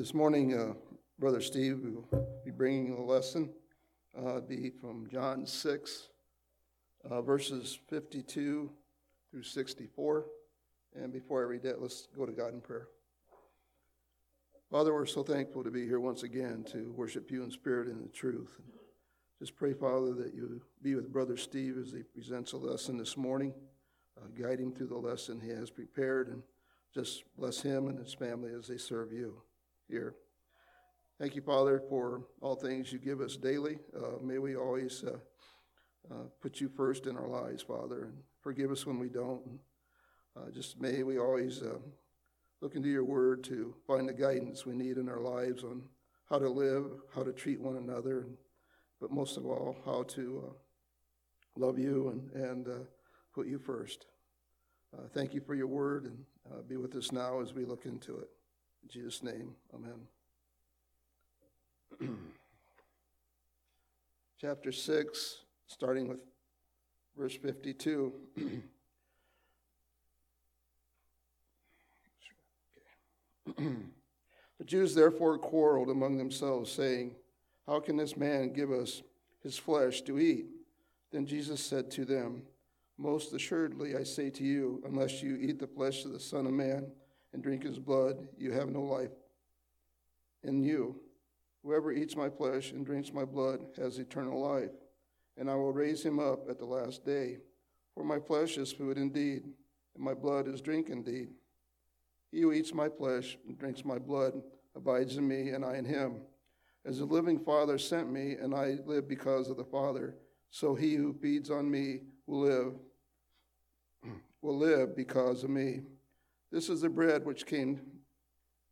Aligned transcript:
this 0.00 0.14
morning, 0.14 0.54
uh, 0.54 0.72
Brother 1.18 1.42
Steve 1.42 1.80
will 1.84 2.24
be 2.42 2.50
bringing 2.50 2.94
a 2.94 3.04
lesson, 3.04 3.50
uh, 4.16 4.40
be 4.40 4.70
from 4.70 5.06
John 5.12 5.44
6, 5.44 6.08
uh, 7.10 7.20
verses 7.20 7.78
52 7.90 8.70
through 9.30 9.42
64. 9.42 10.24
And 10.94 11.12
before 11.12 11.42
I 11.42 11.44
read 11.44 11.64
that, 11.64 11.82
let's 11.82 12.08
go 12.16 12.24
to 12.24 12.32
God 12.32 12.54
in 12.54 12.62
prayer. 12.62 12.88
Father, 14.70 14.94
we're 14.94 15.04
so 15.04 15.22
thankful 15.22 15.62
to 15.62 15.70
be 15.70 15.84
here 15.84 16.00
once 16.00 16.22
again 16.22 16.64
to 16.72 16.94
worship 16.96 17.30
you 17.30 17.44
in 17.44 17.50
spirit 17.50 17.88
and 17.88 18.00
in 18.00 18.10
truth. 18.10 18.58
Just 19.38 19.54
pray, 19.54 19.74
Father, 19.74 20.14
that 20.14 20.32
you 20.32 20.62
be 20.80 20.94
with 20.94 21.12
Brother 21.12 21.36
Steve 21.36 21.76
as 21.76 21.92
he 21.92 22.04
presents 22.04 22.54
a 22.54 22.56
lesson 22.56 22.96
this 22.96 23.18
morning. 23.18 23.52
Uh, 24.16 24.28
guide 24.28 24.60
him 24.60 24.72
through 24.72 24.86
the 24.86 24.96
lesson 24.96 25.42
he 25.42 25.50
has 25.50 25.68
prepared 25.68 26.28
and 26.28 26.42
just 26.94 27.24
bless 27.36 27.60
him 27.60 27.88
and 27.88 27.98
his 27.98 28.14
family 28.14 28.52
as 28.58 28.66
they 28.66 28.78
serve 28.78 29.12
you 29.12 29.42
here. 29.90 30.14
Thank 31.18 31.34
you, 31.34 31.42
Father, 31.42 31.82
for 31.88 32.22
all 32.40 32.54
things 32.54 32.92
you 32.92 32.98
give 32.98 33.20
us 33.20 33.36
daily. 33.36 33.78
Uh, 33.94 34.22
may 34.22 34.38
we 34.38 34.56
always 34.56 35.04
uh, 35.04 35.18
uh, 36.10 36.24
put 36.40 36.60
you 36.60 36.68
first 36.68 37.06
in 37.06 37.16
our 37.16 37.28
lives, 37.28 37.62
Father, 37.62 38.04
and 38.04 38.14
forgive 38.40 38.70
us 38.70 38.86
when 38.86 38.98
we 38.98 39.08
don't. 39.08 39.44
And, 39.44 39.58
uh, 40.36 40.50
just 40.50 40.80
may 40.80 41.02
we 41.02 41.18
always 41.18 41.60
uh, 41.62 41.78
look 42.62 42.74
into 42.74 42.88
your 42.88 43.04
word 43.04 43.44
to 43.44 43.74
find 43.86 44.08
the 44.08 44.14
guidance 44.14 44.64
we 44.64 44.74
need 44.74 44.96
in 44.96 45.08
our 45.08 45.20
lives 45.20 45.64
on 45.64 45.82
how 46.30 46.38
to 46.38 46.48
live, 46.48 46.86
how 47.14 47.22
to 47.22 47.32
treat 47.32 47.60
one 47.60 47.76
another, 47.76 48.26
but 49.00 49.10
most 49.10 49.36
of 49.36 49.44
all, 49.44 49.76
how 49.84 50.04
to 50.04 50.44
uh, 50.46 50.52
love 51.56 51.78
you 51.78 52.08
and, 52.08 52.44
and 52.44 52.66
put 53.34 53.46
you 53.46 53.58
first. 53.58 54.06
thank 55.12 55.34
you 55.34 55.40
for 55.40 55.54
your 55.54 55.66
word, 55.66 56.04
and 56.04 56.68
be 56.68 56.76
with 56.76 56.94
us 56.94 57.12
now 57.12 57.40
as 57.40 57.52
we 57.52 57.64
look 57.64 57.84
into 57.84 58.16
it. 58.18 58.28
In 58.82 58.88
Jesus' 58.88 59.22
name, 59.22 59.54
amen. 59.74 60.08
Chapter 64.40 64.72
6, 64.72 65.36
starting 65.66 66.08
with 66.08 66.18
verse 67.16 67.36
52. 67.36 68.12
the 73.56 74.64
Jews 74.64 74.94
therefore 74.94 75.36
quarreled 75.38 75.90
among 75.90 76.16
themselves, 76.16 76.72
saying, 76.72 77.14
How 77.66 77.80
can 77.80 77.96
this 77.96 78.16
man 78.16 78.52
give 78.52 78.70
us 78.70 79.02
his 79.42 79.58
flesh 79.58 80.00
to 80.02 80.18
eat? 80.18 80.46
Then 81.12 81.26
Jesus 81.26 81.60
said 81.60 81.90
to 81.92 82.04
them, 82.04 82.42
Most 82.96 83.34
assuredly 83.34 83.96
I 83.96 84.04
say 84.04 84.30
to 84.30 84.44
you, 84.44 84.82
unless 84.86 85.22
you 85.22 85.36
eat 85.36 85.58
the 85.58 85.66
flesh 85.66 86.04
of 86.04 86.12
the 86.12 86.20
Son 86.20 86.46
of 86.46 86.52
Man 86.52 86.90
and 87.32 87.42
drink 87.42 87.62
his 87.62 87.78
blood, 87.78 88.28
you 88.36 88.52
have 88.52 88.68
no 88.68 88.82
life 88.82 89.10
in 90.42 90.62
you. 90.62 90.96
Whoever 91.62 91.92
eats 91.92 92.16
my 92.16 92.30
flesh 92.30 92.72
and 92.72 92.86
drinks 92.86 93.12
my 93.12 93.24
blood 93.24 93.60
has 93.76 93.98
eternal 93.98 94.40
life, 94.40 94.70
and 95.36 95.50
I 95.50 95.54
will 95.54 95.72
raise 95.72 96.02
him 96.02 96.18
up 96.18 96.48
at 96.48 96.58
the 96.58 96.64
last 96.64 97.04
day. 97.04 97.38
For 97.94 98.04
my 98.04 98.18
flesh 98.18 98.56
is 98.56 98.72
food 98.72 98.96
indeed, 98.96 99.42
and 99.94 100.04
my 100.04 100.14
blood 100.14 100.48
is 100.48 100.60
drink 100.60 100.88
indeed. 100.88 101.28
He 102.30 102.40
who 102.40 102.52
eats 102.52 102.72
my 102.72 102.88
flesh 102.88 103.36
and 103.46 103.58
drinks 103.58 103.84
my 103.84 103.98
blood 103.98 104.40
abides 104.74 105.16
in 105.16 105.26
me, 105.26 105.50
and 105.50 105.64
I 105.64 105.76
in 105.76 105.84
him. 105.84 106.22
As 106.84 106.98
the 106.98 107.04
living 107.04 107.38
Father 107.38 107.76
sent 107.76 108.10
me, 108.10 108.34
and 108.34 108.54
I 108.54 108.78
live 108.86 109.06
because 109.06 109.50
of 109.50 109.56
the 109.56 109.64
Father, 109.64 110.14
so 110.50 110.74
he 110.74 110.94
who 110.94 111.12
feeds 111.12 111.50
on 111.50 111.70
me 111.70 112.00
will 112.26 112.40
live, 112.40 112.72
will 114.42 114.56
live 114.56 114.96
because 114.96 115.44
of 115.44 115.50
me. 115.50 115.82
This 116.50 116.68
is 116.68 116.80
the 116.80 116.88
bread 116.88 117.24
which 117.24 117.46
came 117.46 117.80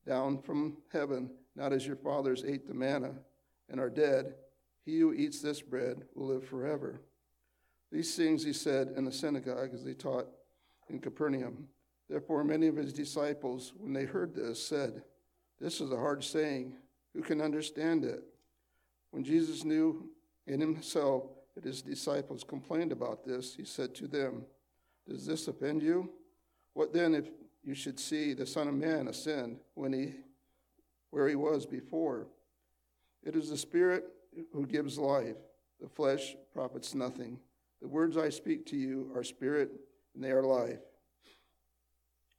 down 0.07 0.41
from 0.43 0.79
heaven, 0.93 1.31
not 1.55 1.73
as 1.73 1.87
your 1.87 1.97
fathers 1.97 2.45
ate 2.47 2.67
the 2.67 2.75
manna 2.75 3.13
and 3.69 3.79
are 3.79 3.91
dead. 3.91 4.35
He 4.85 4.99
who 4.99 5.13
eats 5.13 5.41
this 5.41 5.61
bread 5.61 6.03
will 6.15 6.29
live 6.29 6.47
forever. 6.47 7.01
These 7.93 8.17
things 8.17 8.45
he 8.45 8.53
said 8.53 8.95
in 8.97 9.05
the 9.05 9.13
synagogue 9.13 9.71
as 9.73 9.85
they 9.85 9.95
taught 9.95 10.29
in 10.89 10.99
Capernaum. 10.99 11.69
Therefore, 12.09 12.43
many 12.43 12.67
of 12.67 12.77
his 12.77 12.93
disciples, 12.93 13.73
when 13.77 13.93
they 13.93 14.05
heard 14.05 14.35
this, 14.35 14.65
said, 14.65 15.03
This 15.61 15.81
is 15.81 15.93
a 15.93 15.97
hard 15.97 16.25
saying. 16.25 16.75
Who 17.15 17.23
can 17.23 17.41
understand 17.41 18.05
it? 18.05 18.23
When 19.11 19.25
Jesus 19.25 19.65
knew 19.65 20.09
in 20.47 20.61
himself 20.61 21.25
that 21.55 21.65
his 21.65 21.83
disciples 21.83 22.45
complained 22.45 22.93
about 22.93 23.25
this, 23.25 23.55
he 23.55 23.65
said 23.65 23.95
to 23.97 24.07
them, 24.07 24.45
Does 25.09 25.27
this 25.27 25.49
offend 25.49 25.83
you? 25.83 26.11
What 26.75 26.93
then 26.93 27.15
if 27.15 27.29
you 27.69 27.75
should 27.75 28.01
see 28.01 28.33
the 28.33 28.47
Son 28.47 28.67
of 28.67 28.73
Man 28.73 29.09
ascend 29.09 29.59
when 29.75 29.93
he, 29.93 30.15
where 31.11 31.29
he 31.29 31.35
was 31.35 31.67
before. 31.67 32.27
It 33.23 33.37
is 33.37 33.51
the 33.51 33.59
Spirit 33.59 34.05
who 34.55 34.65
gives 34.65 34.97
life, 34.97 35.37
the 35.79 35.89
flesh 35.89 36.35
profits 36.55 36.95
nothing. 36.95 37.39
The 37.83 37.89
words 37.89 38.17
I 38.17 38.31
speak 38.31 38.65
to 38.69 38.77
you 38.79 39.13
are 39.15 39.23
spirit 39.23 39.71
and 40.15 40.25
they 40.25 40.31
are 40.31 40.43
life. 40.43 40.81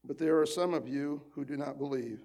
But 0.04 0.18
there 0.18 0.40
are 0.40 0.48
some 0.48 0.74
of 0.74 0.88
you 0.88 1.22
who 1.36 1.46
do 1.46 1.58
not 1.58 1.78
believe, 1.78 2.22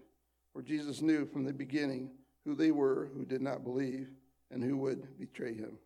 for 0.55 0.63
Jesus 0.63 1.03
knew 1.03 1.27
from 1.27 1.45
the 1.45 1.53
beginning 1.53 2.11
who 2.47 2.55
they 2.55 2.71
were 2.71 3.11
who 3.15 3.27
did 3.27 3.43
not 3.43 3.65
believe 3.65 4.09
and 4.51 4.65
who 4.65 4.79
would 4.79 5.19
betray 5.19 5.53
him. 5.53 5.77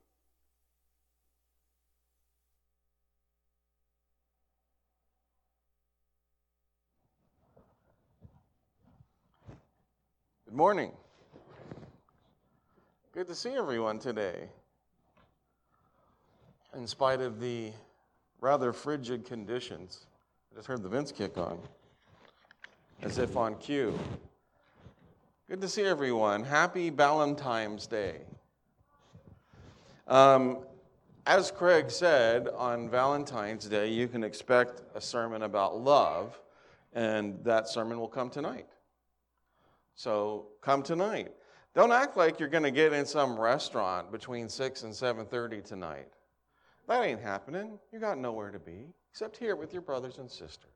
Good 10.49 10.57
morning. 10.57 10.93
Good 13.13 13.27
to 13.27 13.35
see 13.35 13.51
everyone 13.51 13.99
today. 13.99 14.49
In 16.75 16.87
spite 16.87 17.21
of 17.21 17.39
the 17.39 17.71
rather 18.41 18.73
frigid 18.73 19.27
conditions, 19.27 20.07
I 20.51 20.57
just 20.57 20.67
heard 20.67 20.83
the 20.83 20.89
vents 20.89 21.13
kick 21.13 21.37
on, 21.37 21.59
as 23.03 23.19
if 23.19 23.37
on 23.37 23.57
cue. 23.57 23.99
Good 25.51 25.61
to 25.61 25.69
see 25.69 25.85
everyone. 25.85 26.45
Happy 26.45 26.89
Valentine's 26.89 27.87
Day. 27.87 28.23
Um, 30.07 30.61
as 31.27 31.51
Craig 31.51 31.91
said, 31.91 32.49
on 32.57 32.89
Valentine's 32.89 33.67
Day, 33.67 33.91
you 33.91 34.09
can 34.09 34.25
expect 34.25 34.81
a 34.95 35.01
sermon 35.03 35.43
about 35.43 35.79
love, 35.79 36.41
and 36.95 37.39
that 37.45 37.69
sermon 37.69 38.01
will 38.01 38.09
come 38.09 38.31
tonight. 38.31 38.65
So 39.99 40.47
come 40.61 40.85
tonight. 40.85 41.33
Don't 41.75 41.91
act 41.91 42.17
like 42.17 42.39
you're 42.39 42.49
going 42.49 42.63
to 42.63 42.71
get 42.71 42.93
in 42.93 43.05
some 43.05 43.37
restaurant 43.37 44.13
between 44.13 44.49
6 44.49 44.85
and 44.85 44.93
7:30 44.93 45.65
tonight. 45.65 46.07
That 46.87 47.03
ain't 47.03 47.21
happening. 47.21 47.81
You 47.93 47.99
got 47.99 48.17
nowhere 48.17 48.53
to 48.53 48.61
be 48.61 48.87
except 49.11 49.37
here 49.37 49.57
with 49.57 49.73
your 49.73 49.83
brothers 49.83 50.19
and 50.19 50.31
sisters. 50.31 50.71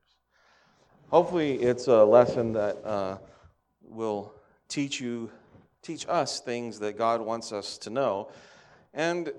Hopefully, 1.08 1.54
it's 1.62 1.86
a 1.86 2.02
lesson 2.02 2.52
that 2.54 2.84
uh, 2.84 3.18
will 3.80 4.34
teach 4.66 5.00
you, 5.00 5.30
teach 5.82 6.04
us 6.08 6.40
things 6.40 6.80
that 6.80 6.98
God 6.98 7.20
wants 7.20 7.52
us 7.52 7.78
to 7.78 7.90
know, 7.90 8.28
and 8.92 9.30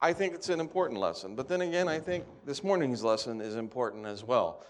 I 0.00 0.12
think 0.12 0.32
it's 0.32 0.48
an 0.48 0.60
important 0.60 1.00
lesson. 1.00 1.34
But 1.34 1.48
then 1.48 1.62
again, 1.62 1.88
I 1.88 1.98
think 1.98 2.24
this 2.46 2.62
morning's 2.62 3.02
lesson 3.02 3.40
is 3.40 3.56
important 3.56 4.06
as 4.06 4.22
well. 4.22 4.62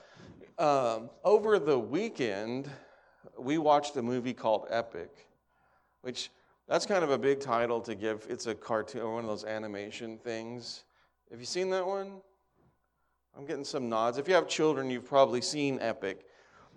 Um, 0.59 1.11
over 1.23 1.59
the 1.59 1.79
weekend, 1.79 2.71
we 3.39 3.59
watched 3.59 3.97
a 3.97 4.03
movie 4.03 4.35
called 4.35 4.67
Epic, 4.71 5.27
which 6.03 6.31
that's 6.69 6.87
kind 6.87 7.05
of 7.05 7.11
a 7.11 7.19
big 7.19 7.41
title 7.41 7.81
to 7.81 7.95
give. 7.95 8.27
It's 8.29 8.47
a 8.47 8.55
cartoon 8.55 9.13
one 9.13 9.25
of 9.25 9.29
those 9.29 9.45
animation 9.45 10.19
things. 10.19 10.85
Have 11.31 11.41
you 11.41 11.47
seen 11.47 11.71
that 11.71 11.87
one? 11.87 12.21
I'm 13.37 13.47
getting 13.47 13.65
some 13.65 13.89
nods. 13.89 14.19
If 14.19 14.29
you 14.29 14.35
have 14.35 14.47
children, 14.47 14.91
you've 14.91 15.07
probably 15.07 15.41
seen 15.41 15.79
Epic. 15.81 16.27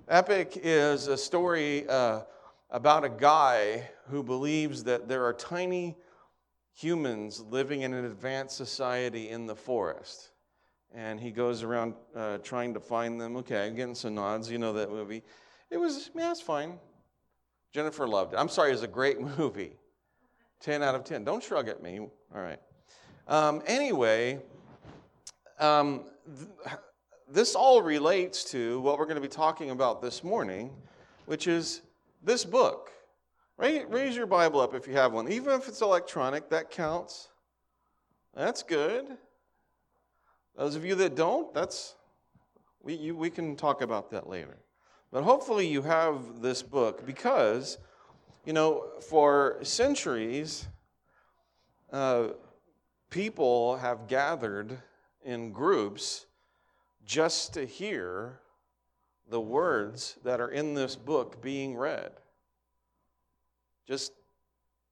Epic 0.07 0.59
is 0.63 1.07
a 1.07 1.17
story 1.17 1.87
uh, 1.89 2.21
about 2.69 3.03
a 3.03 3.09
guy 3.09 3.89
who 4.09 4.23
believes 4.23 4.83
that 4.85 5.07
there 5.07 5.25
are 5.25 5.33
tiny 5.33 5.97
humans 6.73 7.43
living 7.49 7.81
in 7.81 7.93
an 7.93 8.05
advanced 8.05 8.55
society 8.55 9.29
in 9.29 9.47
the 9.47 9.55
forest. 9.55 10.29
And 10.93 11.19
he 11.19 11.31
goes 11.31 11.63
around 11.63 11.93
uh, 12.15 12.37
trying 12.37 12.73
to 12.73 12.79
find 12.79 13.19
them. 13.19 13.35
Okay, 13.37 13.65
I'm 13.65 13.75
getting 13.75 13.95
some 13.95 14.15
nods. 14.15 14.49
You 14.49 14.57
know 14.57 14.73
that 14.73 14.89
movie. 14.89 15.23
It 15.75 15.79
was, 15.79 16.09
yeah, 16.15 16.31
it's 16.31 16.39
fine. 16.39 16.79
Jennifer 17.73 18.07
loved 18.07 18.31
it. 18.31 18.37
I'm 18.37 18.47
sorry, 18.47 18.71
it's 18.71 18.83
a 18.83 18.87
great 18.87 19.19
movie. 19.37 19.73
10 20.61 20.81
out 20.81 20.95
of 20.95 21.03
10. 21.03 21.25
Don't 21.25 21.43
shrug 21.43 21.67
at 21.67 21.83
me. 21.83 21.99
All 21.99 22.41
right. 22.41 22.61
Um, 23.27 23.61
anyway, 23.67 24.39
um, 25.59 26.05
th- 26.33 26.77
this 27.29 27.55
all 27.55 27.81
relates 27.81 28.45
to 28.51 28.79
what 28.79 28.97
we're 28.97 29.03
going 29.03 29.17
to 29.17 29.21
be 29.21 29.27
talking 29.27 29.71
about 29.71 30.01
this 30.01 30.23
morning, 30.23 30.71
which 31.25 31.45
is 31.45 31.81
this 32.23 32.45
book. 32.45 32.91
Raise 33.57 34.15
your 34.15 34.27
Bible 34.27 34.61
up 34.61 34.75
if 34.75 34.87
you 34.87 34.93
have 34.93 35.11
one. 35.11 35.29
Even 35.29 35.59
if 35.59 35.67
it's 35.67 35.81
electronic, 35.81 36.49
that 36.51 36.71
counts. 36.71 37.27
That's 38.33 38.63
good. 38.63 39.17
Those 40.55 40.77
of 40.77 40.85
you 40.85 40.95
that 40.95 41.17
don't, 41.17 41.53
that's 41.53 41.95
we, 42.81 42.93
you, 42.93 43.13
we 43.13 43.29
can 43.29 43.57
talk 43.57 43.81
about 43.81 44.11
that 44.11 44.29
later. 44.29 44.57
But 45.15 45.23
hopefully, 45.23 45.65
you 45.65 45.81
have 45.83 46.41
this 46.41 46.61
book 46.61 47.05
because 47.05 47.77
You 48.45 48.51
know, 48.51 48.83
for 48.99 49.59
centuries, 49.63 50.67
uh, 51.89 52.27
people 53.09 53.77
have 53.77 54.09
gathered 54.09 54.77
in 55.23 55.53
groups 55.53 56.25
just 57.05 57.53
to 57.53 57.65
hear 57.65 58.41
the 59.29 59.39
words 59.39 60.17
that 60.25 60.41
are 60.41 60.49
in 60.49 60.73
this 60.73 60.97
book 60.97 61.41
being 61.41 61.77
read. 61.77 62.11
Just 63.87 64.11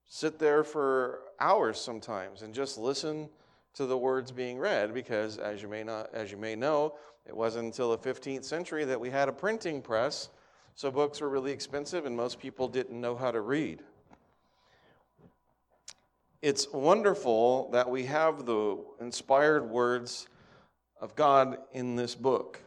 sit 0.08 0.38
there 0.38 0.64
for 0.64 1.20
hours 1.38 1.78
sometimes 1.78 2.40
and 2.40 2.54
just 2.54 2.78
listen 2.78 3.28
to 3.74 3.84
the 3.84 3.98
words 3.98 4.32
being 4.32 4.56
read 4.56 4.94
because 4.94 5.36
as 5.36 5.60
you 5.60 5.68
may 5.68 5.84
not 5.84 6.08
as 6.14 6.32
you 6.32 6.38
may 6.38 6.56
know 6.56 6.94
it 7.26 7.36
wasn't 7.36 7.64
until 7.64 7.90
the 7.96 7.98
15th 7.98 8.44
century 8.44 8.84
that 8.84 9.00
we 9.00 9.10
had 9.10 9.28
a 9.28 9.32
printing 9.32 9.80
press 9.80 10.30
so 10.74 10.90
books 10.90 11.20
were 11.20 11.28
really 11.28 11.52
expensive 11.52 12.06
and 12.06 12.16
most 12.16 12.38
people 12.38 12.68
didn't 12.68 13.00
know 13.00 13.16
how 13.16 13.30
to 13.30 13.40
read 13.40 13.82
it's 16.44 16.70
wonderful 16.70 17.70
that 17.70 17.88
we 17.88 18.04
have 18.04 18.44
the 18.44 18.76
inspired 19.00 19.70
words 19.70 20.28
of 21.00 21.16
God 21.16 21.56
in 21.72 21.96
this 21.96 22.14
book. 22.14 22.60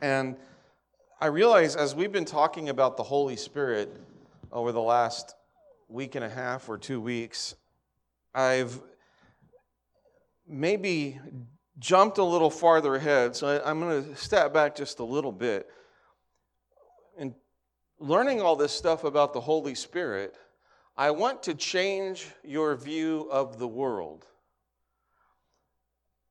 And 0.00 0.36
I 1.20 1.26
realize 1.26 1.76
as 1.76 1.94
we've 1.94 2.10
been 2.10 2.24
talking 2.24 2.70
about 2.70 2.96
the 2.96 3.02
Holy 3.02 3.36
Spirit 3.36 3.94
over 4.50 4.72
the 4.72 4.80
last 4.80 5.34
week 5.88 6.14
and 6.14 6.24
a 6.24 6.28
half 6.30 6.70
or 6.70 6.78
two 6.78 7.02
weeks, 7.02 7.54
I've 8.34 8.80
maybe 10.48 11.20
jumped 11.78 12.18
a 12.18 12.24
little 12.24 12.50
farther 12.50 12.94
ahead. 12.94 13.34
So 13.36 13.48
I, 13.48 13.70
am 13.70 13.80
going 13.80 14.04
to 14.04 14.16
step 14.16 14.52
back 14.52 14.74
just 14.74 14.98
a 14.98 15.04
little 15.04 15.32
bit. 15.32 15.68
And 17.18 17.34
learning 17.98 18.40
all 18.40 18.56
this 18.56 18.72
stuff 18.72 19.04
about 19.04 19.32
the 19.32 19.40
Holy 19.40 19.74
Spirit, 19.74 20.36
I 20.96 21.10
want 21.10 21.42
to 21.44 21.54
change 21.54 22.28
your 22.44 22.76
view 22.76 23.28
of 23.30 23.58
the 23.58 23.68
world. 23.68 24.26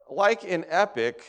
Like 0.09 0.43
in 0.43 0.65
Epic, 0.67 1.23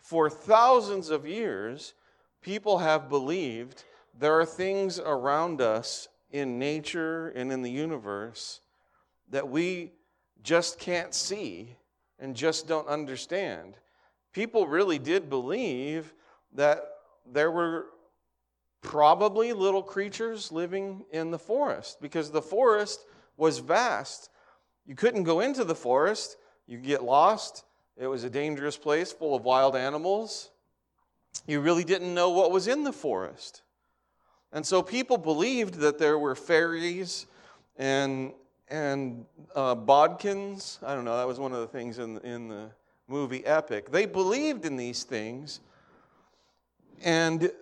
for 0.00 0.28
thousands 0.28 1.10
of 1.10 1.26
years, 1.26 1.94
people 2.40 2.78
have 2.78 3.08
believed 3.08 3.84
there 4.18 4.38
are 4.38 4.46
things 4.46 4.98
around 4.98 5.60
us 5.60 6.08
in 6.30 6.58
nature 6.58 7.28
and 7.28 7.52
in 7.52 7.62
the 7.62 7.70
universe 7.70 8.60
that 9.30 9.48
we 9.48 9.92
just 10.42 10.78
can't 10.78 11.14
see 11.14 11.76
and 12.22 12.36
just 12.36 12.68
don't 12.68 12.86
understand. 12.86 13.74
People 14.32 14.66
really 14.66 14.98
did 14.98 15.28
believe 15.28 16.14
that 16.54 16.82
there 17.30 17.50
were 17.50 17.86
probably 18.80 19.52
little 19.52 19.82
creatures 19.82 20.52
living 20.52 21.04
in 21.10 21.32
the 21.32 21.38
forest 21.38 22.00
because 22.00 22.30
the 22.30 22.40
forest 22.40 23.04
was 23.36 23.58
vast. 23.58 24.30
You 24.86 24.94
couldn't 24.94 25.24
go 25.24 25.40
into 25.40 25.64
the 25.64 25.74
forest, 25.74 26.36
you 26.66 26.78
get 26.78 27.02
lost. 27.02 27.64
It 27.96 28.06
was 28.06 28.24
a 28.24 28.30
dangerous 28.30 28.76
place 28.76 29.12
full 29.12 29.34
of 29.34 29.44
wild 29.44 29.76
animals. 29.76 30.50
You 31.46 31.60
really 31.60 31.84
didn't 31.84 32.14
know 32.14 32.30
what 32.30 32.52
was 32.52 32.68
in 32.68 32.84
the 32.84 32.92
forest. 32.92 33.62
And 34.52 34.64
so 34.64 34.80
people 34.80 35.18
believed 35.18 35.74
that 35.74 35.98
there 35.98 36.18
were 36.18 36.34
fairies 36.34 37.26
and, 37.76 38.32
and 38.72 39.26
uh, 39.54 39.74
bodkins. 39.74 40.78
I 40.82 40.94
don't 40.94 41.04
know, 41.04 41.18
that 41.18 41.28
was 41.28 41.38
one 41.38 41.52
of 41.52 41.60
the 41.60 41.66
things 41.66 41.98
in, 41.98 42.18
in 42.20 42.48
the 42.48 42.70
movie 43.06 43.44
Epic. 43.44 43.92
They 43.92 44.06
believed 44.06 44.64
in 44.64 44.78
these 44.78 45.02
things. 45.04 45.60
And 47.04 47.52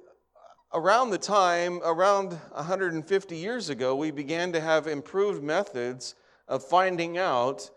around 0.73 1.11
the 1.11 1.19
time, 1.19 1.81
around 1.83 2.35
150 2.53 3.37
years 3.37 3.71
ago, 3.71 3.97
we 3.97 4.13
began 4.13 4.53
to 4.53 4.61
have 4.61 4.87
improved 4.87 5.43
methods 5.43 6.15
of 6.47 6.63
finding 6.63 7.19
out 7.19 7.69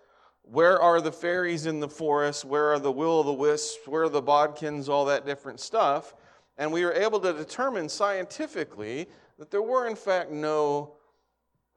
where 0.44 0.80
are 0.80 1.02
the 1.02 1.12
fairies 1.12 1.66
in 1.66 1.80
the 1.80 1.90
forest, 1.90 2.46
where 2.46 2.72
are 2.72 2.80
the 2.80 2.92
will 2.92 3.20
o' 3.20 3.24
the 3.24 3.34
wisps, 3.34 3.80
where 3.88 4.04
are 4.04 4.10
the 4.10 4.22
bodkins, 4.22 4.90
all 4.90 5.06
that 5.06 5.26
different 5.26 5.60
stuff. 5.60 6.14
And 6.60 6.72
we 6.72 6.86
were 6.86 6.94
able 6.94 7.20
to 7.22 7.34
determine 7.34 7.90
scientifically 7.90 9.08
that 9.40 9.50
there 9.50 9.64
were, 9.64 9.88
in 9.88 9.96
fact, 9.96 10.30
no, 10.30 10.98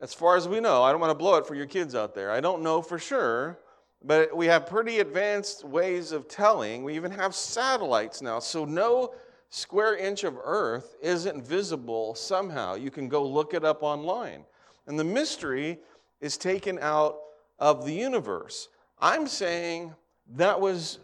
as 0.00 0.12
far 0.12 0.36
as 0.36 0.46
we 0.46 0.60
know, 0.60 0.82
I 0.82 0.90
don't 0.92 1.00
want 1.00 1.10
to 1.10 1.18
blow 1.18 1.36
it 1.36 1.46
for 1.46 1.54
your 1.54 1.66
kids 1.66 1.94
out 1.94 2.14
there. 2.14 2.30
I 2.30 2.40
don't 2.40 2.62
know 2.62 2.82
for 2.82 2.98
sure, 2.98 3.58
but 4.04 4.36
we 4.36 4.46
have 4.46 4.66
pretty 4.66 5.00
advanced 5.00 5.64
ways 5.64 6.12
of 6.12 6.28
telling. 6.28 6.84
We 6.84 6.94
even 6.94 7.10
have 7.12 7.34
satellites 7.34 8.20
now. 8.20 8.38
So, 8.38 8.64
no 8.64 9.14
square 9.48 9.96
inch 9.96 10.24
of 10.24 10.36
earth 10.42 10.96
isn't 11.00 11.46
visible 11.46 12.14
somehow. 12.14 12.74
You 12.74 12.90
can 12.90 13.08
go 13.08 13.26
look 13.26 13.54
it 13.54 13.64
up 13.64 13.82
online. 13.82 14.44
And 14.86 14.98
the 14.98 15.04
mystery 15.04 15.78
is 16.20 16.36
taken 16.36 16.78
out 16.80 17.18
of 17.58 17.86
the 17.86 17.92
universe. 17.92 18.68
I'm 18.98 19.26
saying 19.26 19.94
that 20.34 20.60
was 20.60 20.98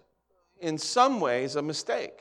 in 0.60 0.78
some 0.78 1.20
ways 1.20 1.56
a 1.56 1.62
mistake. 1.62 2.20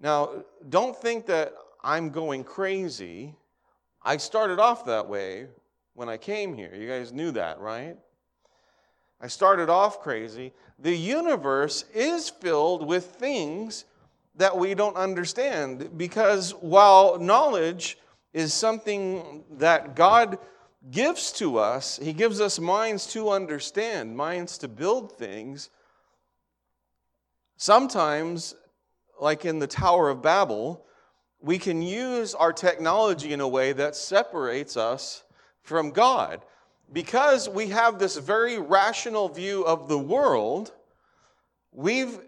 Now, 0.00 0.44
don't 0.68 0.96
think 0.96 1.26
that 1.26 1.54
I'm 1.82 2.10
going 2.10 2.44
crazy. 2.44 3.34
I 4.04 4.18
started 4.18 4.58
off 4.58 4.84
that 4.84 5.08
way 5.08 5.46
when 5.94 6.08
I 6.08 6.16
came 6.18 6.54
here. 6.54 6.74
You 6.74 6.86
guys 6.88 7.12
knew 7.12 7.30
that, 7.32 7.58
right? 7.60 7.96
I 9.20 9.28
started 9.28 9.70
off 9.70 10.00
crazy. 10.00 10.52
The 10.78 10.94
universe 10.94 11.84
is 11.94 12.28
filled 12.28 12.86
with 12.86 13.06
things 13.16 13.86
that 14.36 14.56
we 14.56 14.74
don't 14.74 14.96
understand 14.96 15.96
because 15.96 16.52
while 16.52 17.18
knowledge 17.18 17.96
is 18.32 18.52
something 18.52 19.44
that 19.52 19.94
God 19.96 20.38
gives 20.90 21.32
to 21.32 21.56
us, 21.56 21.98
He 22.02 22.12
gives 22.12 22.40
us 22.40 22.58
minds 22.58 23.06
to 23.12 23.30
understand, 23.30 24.16
minds 24.16 24.58
to 24.58 24.68
build 24.68 25.12
things. 25.12 25.70
Sometimes, 27.56 28.54
like 29.20 29.44
in 29.44 29.60
the 29.60 29.66
Tower 29.66 30.10
of 30.10 30.20
Babel, 30.20 30.84
we 31.44 31.58
can 31.58 31.82
use 31.82 32.34
our 32.34 32.54
technology 32.54 33.34
in 33.34 33.40
a 33.40 33.46
way 33.46 33.74
that 33.74 33.94
separates 33.94 34.78
us 34.78 35.24
from 35.62 35.90
God. 35.90 36.40
Because 36.90 37.50
we 37.50 37.68
have 37.68 37.98
this 37.98 38.16
very 38.16 38.58
rational 38.58 39.28
view 39.28 39.62
of 39.66 39.86
the 39.86 39.98
world, 39.98 40.72
we've 41.70 42.18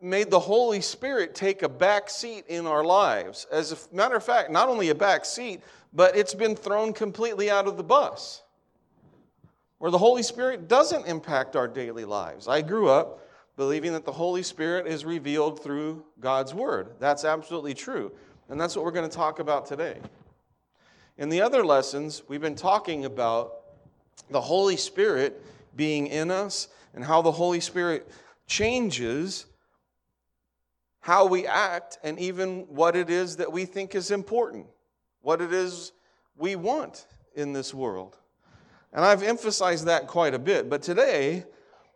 made 0.00 0.30
the 0.30 0.40
Holy 0.40 0.80
Spirit 0.80 1.34
take 1.34 1.62
a 1.62 1.68
back 1.68 2.08
seat 2.08 2.44
in 2.48 2.66
our 2.66 2.82
lives. 2.82 3.46
As 3.52 3.72
a 3.72 3.94
matter 3.94 4.16
of 4.16 4.24
fact, 4.24 4.50
not 4.50 4.70
only 4.70 4.88
a 4.88 4.94
back 4.94 5.26
seat, 5.26 5.60
but 5.92 6.16
it's 6.16 6.34
been 6.34 6.56
thrown 6.56 6.94
completely 6.94 7.50
out 7.50 7.66
of 7.66 7.76
the 7.76 7.84
bus. 7.84 8.42
Where 9.76 9.90
the 9.90 9.98
Holy 9.98 10.22
Spirit 10.22 10.68
doesn't 10.68 11.06
impact 11.06 11.54
our 11.54 11.68
daily 11.68 12.06
lives. 12.06 12.48
I 12.48 12.62
grew 12.62 12.88
up 12.88 13.21
believing 13.56 13.92
that 13.92 14.04
the 14.04 14.12
Holy 14.12 14.42
Spirit 14.42 14.86
is 14.86 15.04
revealed 15.04 15.62
through 15.62 16.04
God's 16.20 16.54
Word. 16.54 16.94
That's 16.98 17.24
absolutely 17.24 17.74
true. 17.74 18.12
And 18.48 18.60
that's 18.60 18.76
what 18.76 18.84
we're 18.84 18.92
going 18.92 19.08
to 19.08 19.16
talk 19.16 19.38
about 19.38 19.66
today. 19.66 19.98
In 21.18 21.28
the 21.28 21.42
other 21.42 21.64
lessons, 21.64 22.22
we've 22.28 22.40
been 22.40 22.54
talking 22.54 23.04
about 23.04 23.54
the 24.30 24.40
Holy 24.40 24.76
Spirit 24.76 25.44
being 25.76 26.06
in 26.06 26.30
us 26.30 26.68
and 26.94 27.04
how 27.04 27.22
the 27.22 27.32
Holy 27.32 27.60
Spirit 27.60 28.08
changes 28.46 29.46
how 31.00 31.26
we 31.26 31.48
act, 31.48 31.98
and 32.04 32.16
even 32.20 32.60
what 32.68 32.94
it 32.94 33.10
is 33.10 33.36
that 33.36 33.50
we 33.50 33.64
think 33.64 33.96
is 33.96 34.12
important, 34.12 34.64
what 35.20 35.40
it 35.40 35.52
is 35.52 35.90
we 36.36 36.54
want 36.54 37.08
in 37.34 37.52
this 37.52 37.74
world. 37.74 38.16
And 38.92 39.04
I've 39.04 39.24
emphasized 39.24 39.86
that 39.86 40.06
quite 40.06 40.32
a 40.32 40.38
bit. 40.38 40.70
But 40.70 40.80
today, 40.80 41.44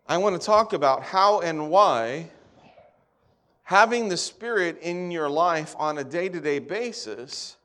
I 0.08 0.18
want 0.18 0.40
to 0.40 0.46
talk 0.46 0.72
about 0.72 1.02
how 1.02 1.40
and 1.40 1.68
why 1.68 2.30
having 3.64 4.08
the 4.08 4.16
Spirit 4.16 4.78
in 4.80 5.10
your 5.10 5.28
life 5.28 5.74
on 5.78 5.98
a 5.98 6.04
day 6.04 6.28
to 6.28 6.40
day 6.40 6.60
basis 6.60 7.56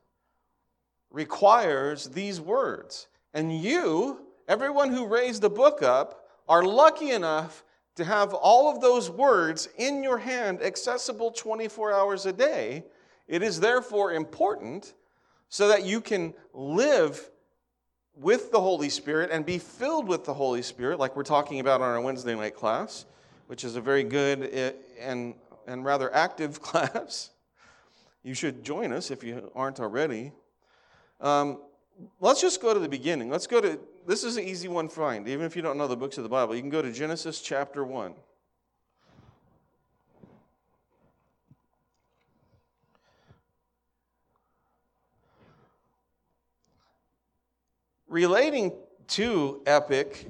requires 1.12 2.06
these 2.06 2.42
words. 2.42 3.08
And 3.36 3.56
you, 3.56 4.26
everyone 4.48 4.90
who 4.90 5.06
raised 5.06 5.44
the 5.44 5.52
book 5.52 5.84
up, 5.84 6.30
are 6.50 6.64
lucky 6.64 7.12
enough 7.12 7.64
to 7.98 8.04
have 8.06 8.34
all 8.34 8.74
of 8.74 8.82
those 8.82 9.12
words 9.12 9.70
in 9.78 10.02
your 10.02 10.18
hand, 10.18 10.64
accessible 10.64 11.30
24 11.30 11.94
hours 11.94 12.26
a 12.26 12.34
day, 12.34 12.84
it 13.28 13.44
is 13.44 13.60
therefore 13.60 14.14
important 14.14 14.96
so 15.50 15.68
that 15.68 15.86
you 15.86 16.02
can 16.02 16.34
live 16.56 17.30
with 18.16 18.52
the 18.52 18.60
Holy 18.60 18.90
Spirit 18.90 19.30
and 19.32 19.46
be 19.46 19.58
filled 19.58 20.08
with 20.08 20.26
the 20.26 20.34
Holy 20.34 20.62
Spirit, 20.62 21.00
like 21.00 21.16
we're 21.16 21.24
talking 21.24 21.60
about 21.60 21.82
on 21.82 21.90
our 21.90 22.02
Wednesday 22.02 22.36
night 22.36 22.56
class, 22.56 23.06
which 23.48 23.64
is 23.64 23.76
a 23.76 23.82
very 23.82 24.04
good 24.04 24.50
eh, 24.52 24.72
and, 25.00 25.34
and 25.68 25.86
rather 25.86 26.14
active 26.14 26.62
class. 26.62 27.32
You 28.24 28.34
should 28.34 28.64
join 28.64 28.92
us 28.92 29.12
if 29.12 29.24
you 29.24 29.52
aren't 29.56 29.80
already. 29.80 30.32
Um, 31.20 31.62
let's 32.20 32.42
just 32.42 32.62
go 32.62 32.74
to 32.74 32.80
the 32.80 32.90
beginning. 32.90 33.30
Let's 33.30 33.48
go 33.48 33.62
to 33.62 33.80
this 34.06 34.24
is 34.24 34.38
an 34.38 34.44
easy 34.44 34.68
one 34.68 34.88
to 34.88 34.94
find, 34.94 35.28
even 35.28 35.46
if 35.46 35.56
you 35.56 35.62
don't 35.62 35.78
know 35.78 35.88
the 35.88 35.96
books 35.96 36.18
of 36.18 36.24
the 36.24 36.30
Bible. 36.30 36.56
You 36.56 36.62
can 36.62 36.70
go 36.70 36.82
to 36.82 36.92
Genesis 36.92 37.42
chapter 37.42 37.84
1. 37.84 38.14
Relating 48.12 48.74
to 49.08 49.62
epic, 49.66 50.30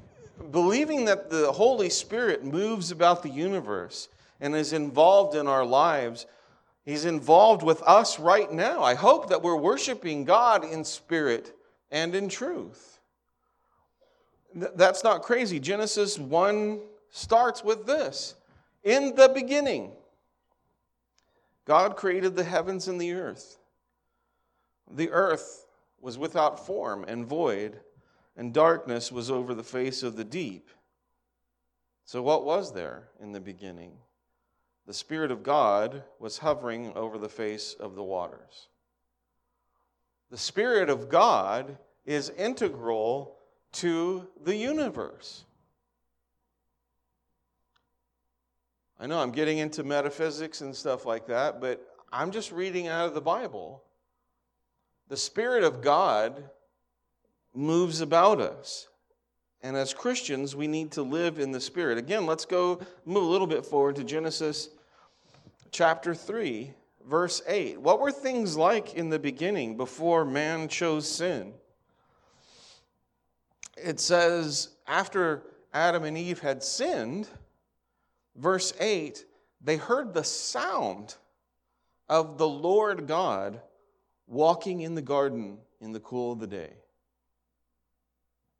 believing 0.50 1.04
that 1.04 1.28
the 1.28 1.52
Holy 1.52 1.90
Spirit 1.90 2.44
moves 2.44 2.90
about 2.90 3.22
the 3.22 3.28
universe 3.28 4.08
and 4.40 4.54
is 4.54 4.72
involved 4.72 5.36
in 5.36 5.46
our 5.46 5.66
lives. 5.66 6.26
He's 6.84 7.04
involved 7.04 7.62
with 7.62 7.82
us 7.82 8.18
right 8.18 8.50
now. 8.50 8.82
I 8.82 8.94
hope 8.94 9.28
that 9.28 9.42
we're 9.42 9.56
worshiping 9.56 10.24
God 10.24 10.64
in 10.64 10.84
spirit 10.84 11.54
and 11.90 12.14
in 12.14 12.28
truth. 12.28 13.00
That's 14.54 15.02
not 15.02 15.22
crazy. 15.22 15.58
Genesis 15.58 16.18
1 16.18 16.80
starts 17.10 17.64
with 17.64 17.84
this 17.84 18.36
In 18.84 19.14
the 19.16 19.28
beginning, 19.28 19.92
God 21.64 21.96
created 21.96 22.36
the 22.36 22.44
heavens 22.44 22.86
and 22.86 23.00
the 23.00 23.12
earth. 23.12 23.58
The 24.90 25.10
earth 25.10 25.66
was 26.02 26.18
without 26.18 26.66
form 26.66 27.04
and 27.08 27.24
void, 27.24 27.80
and 28.36 28.52
darkness 28.52 29.10
was 29.10 29.30
over 29.30 29.54
the 29.54 29.62
face 29.62 30.02
of 30.02 30.16
the 30.16 30.24
deep. 30.24 30.68
So, 32.04 32.20
what 32.20 32.44
was 32.44 32.74
there 32.74 33.08
in 33.20 33.32
the 33.32 33.40
beginning? 33.40 33.92
The 34.86 34.92
Spirit 34.92 35.30
of 35.30 35.44
God 35.44 36.02
was 36.18 36.38
hovering 36.38 36.92
over 36.94 37.16
the 37.16 37.28
face 37.28 37.74
of 37.78 37.94
the 37.94 38.02
waters. 38.02 38.66
The 40.30 40.36
Spirit 40.36 40.90
of 40.90 41.08
God 41.08 41.78
is 42.04 42.30
integral 42.30 43.36
to 43.74 44.26
the 44.42 44.56
universe. 44.56 45.44
I 48.98 49.06
know 49.06 49.20
I'm 49.20 49.30
getting 49.30 49.58
into 49.58 49.84
metaphysics 49.84 50.62
and 50.62 50.74
stuff 50.74 51.06
like 51.06 51.26
that, 51.28 51.60
but 51.60 51.86
I'm 52.12 52.32
just 52.32 52.50
reading 52.50 52.88
out 52.88 53.06
of 53.06 53.14
the 53.14 53.20
Bible. 53.20 53.84
The 55.12 55.18
Spirit 55.18 55.62
of 55.62 55.82
God 55.82 56.42
moves 57.52 58.00
about 58.00 58.40
us. 58.40 58.88
And 59.60 59.76
as 59.76 59.92
Christians, 59.92 60.56
we 60.56 60.66
need 60.66 60.92
to 60.92 61.02
live 61.02 61.38
in 61.38 61.52
the 61.52 61.60
Spirit. 61.60 61.98
Again, 61.98 62.24
let's 62.24 62.46
go 62.46 62.80
move 63.04 63.24
a 63.24 63.26
little 63.26 63.46
bit 63.46 63.66
forward 63.66 63.96
to 63.96 64.04
Genesis 64.04 64.70
chapter 65.70 66.14
3, 66.14 66.72
verse 67.06 67.42
8. 67.46 67.78
What 67.78 68.00
were 68.00 68.10
things 68.10 68.56
like 68.56 68.94
in 68.94 69.10
the 69.10 69.18
beginning 69.18 69.76
before 69.76 70.24
man 70.24 70.66
chose 70.66 71.06
sin? 71.06 71.52
It 73.76 74.00
says, 74.00 74.70
after 74.86 75.42
Adam 75.74 76.04
and 76.04 76.16
Eve 76.16 76.40
had 76.40 76.62
sinned, 76.62 77.28
verse 78.34 78.72
8, 78.80 79.26
they 79.60 79.76
heard 79.76 80.14
the 80.14 80.24
sound 80.24 81.16
of 82.08 82.38
the 82.38 82.48
Lord 82.48 83.06
God 83.06 83.60
walking 84.26 84.80
in 84.80 84.94
the 84.94 85.02
garden 85.02 85.58
in 85.80 85.92
the 85.92 86.00
cool 86.00 86.32
of 86.32 86.40
the 86.40 86.46
day. 86.46 86.72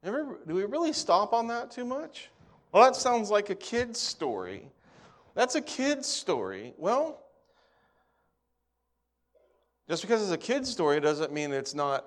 Do 0.04 0.36
we 0.46 0.64
really 0.64 0.92
stop 0.92 1.32
on 1.32 1.46
that 1.48 1.70
too 1.70 1.84
much? 1.84 2.28
Well, 2.72 2.82
that 2.84 2.96
sounds 2.96 3.30
like 3.30 3.50
a 3.50 3.54
kid's 3.54 4.00
story. 4.00 4.68
That's 5.34 5.54
a 5.54 5.60
kid's 5.60 6.08
story. 6.08 6.74
Well, 6.76 7.22
just 9.88 10.02
because 10.02 10.22
it's 10.22 10.32
a 10.32 10.38
kid's 10.38 10.70
story 10.70 11.00
doesn't 11.00 11.32
mean 11.32 11.52
it's 11.52 11.74
not 11.74 12.04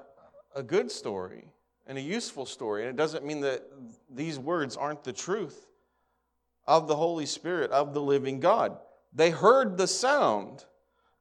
a 0.56 0.64
good 0.64 0.92
story 0.92 1.46
and 1.88 1.98
a 1.98 2.02
useful 2.02 2.46
story. 2.46 2.82
And 2.82 2.90
it 2.90 2.96
doesn't 2.96 3.26
mean 3.26 3.42
that 3.42 3.64
these 4.10 4.40
words 4.40 4.76
aren't 4.76 5.04
the 5.04 5.14
truth 5.14 5.68
of 6.68 6.88
the 6.88 6.96
Holy 6.96 7.26
Spirit, 7.26 7.72
of 7.72 7.94
the 7.94 8.02
living 8.02 8.40
God. 8.40 8.78
They 9.14 9.30
heard 9.30 9.78
the 9.78 9.88
sound 9.88 10.66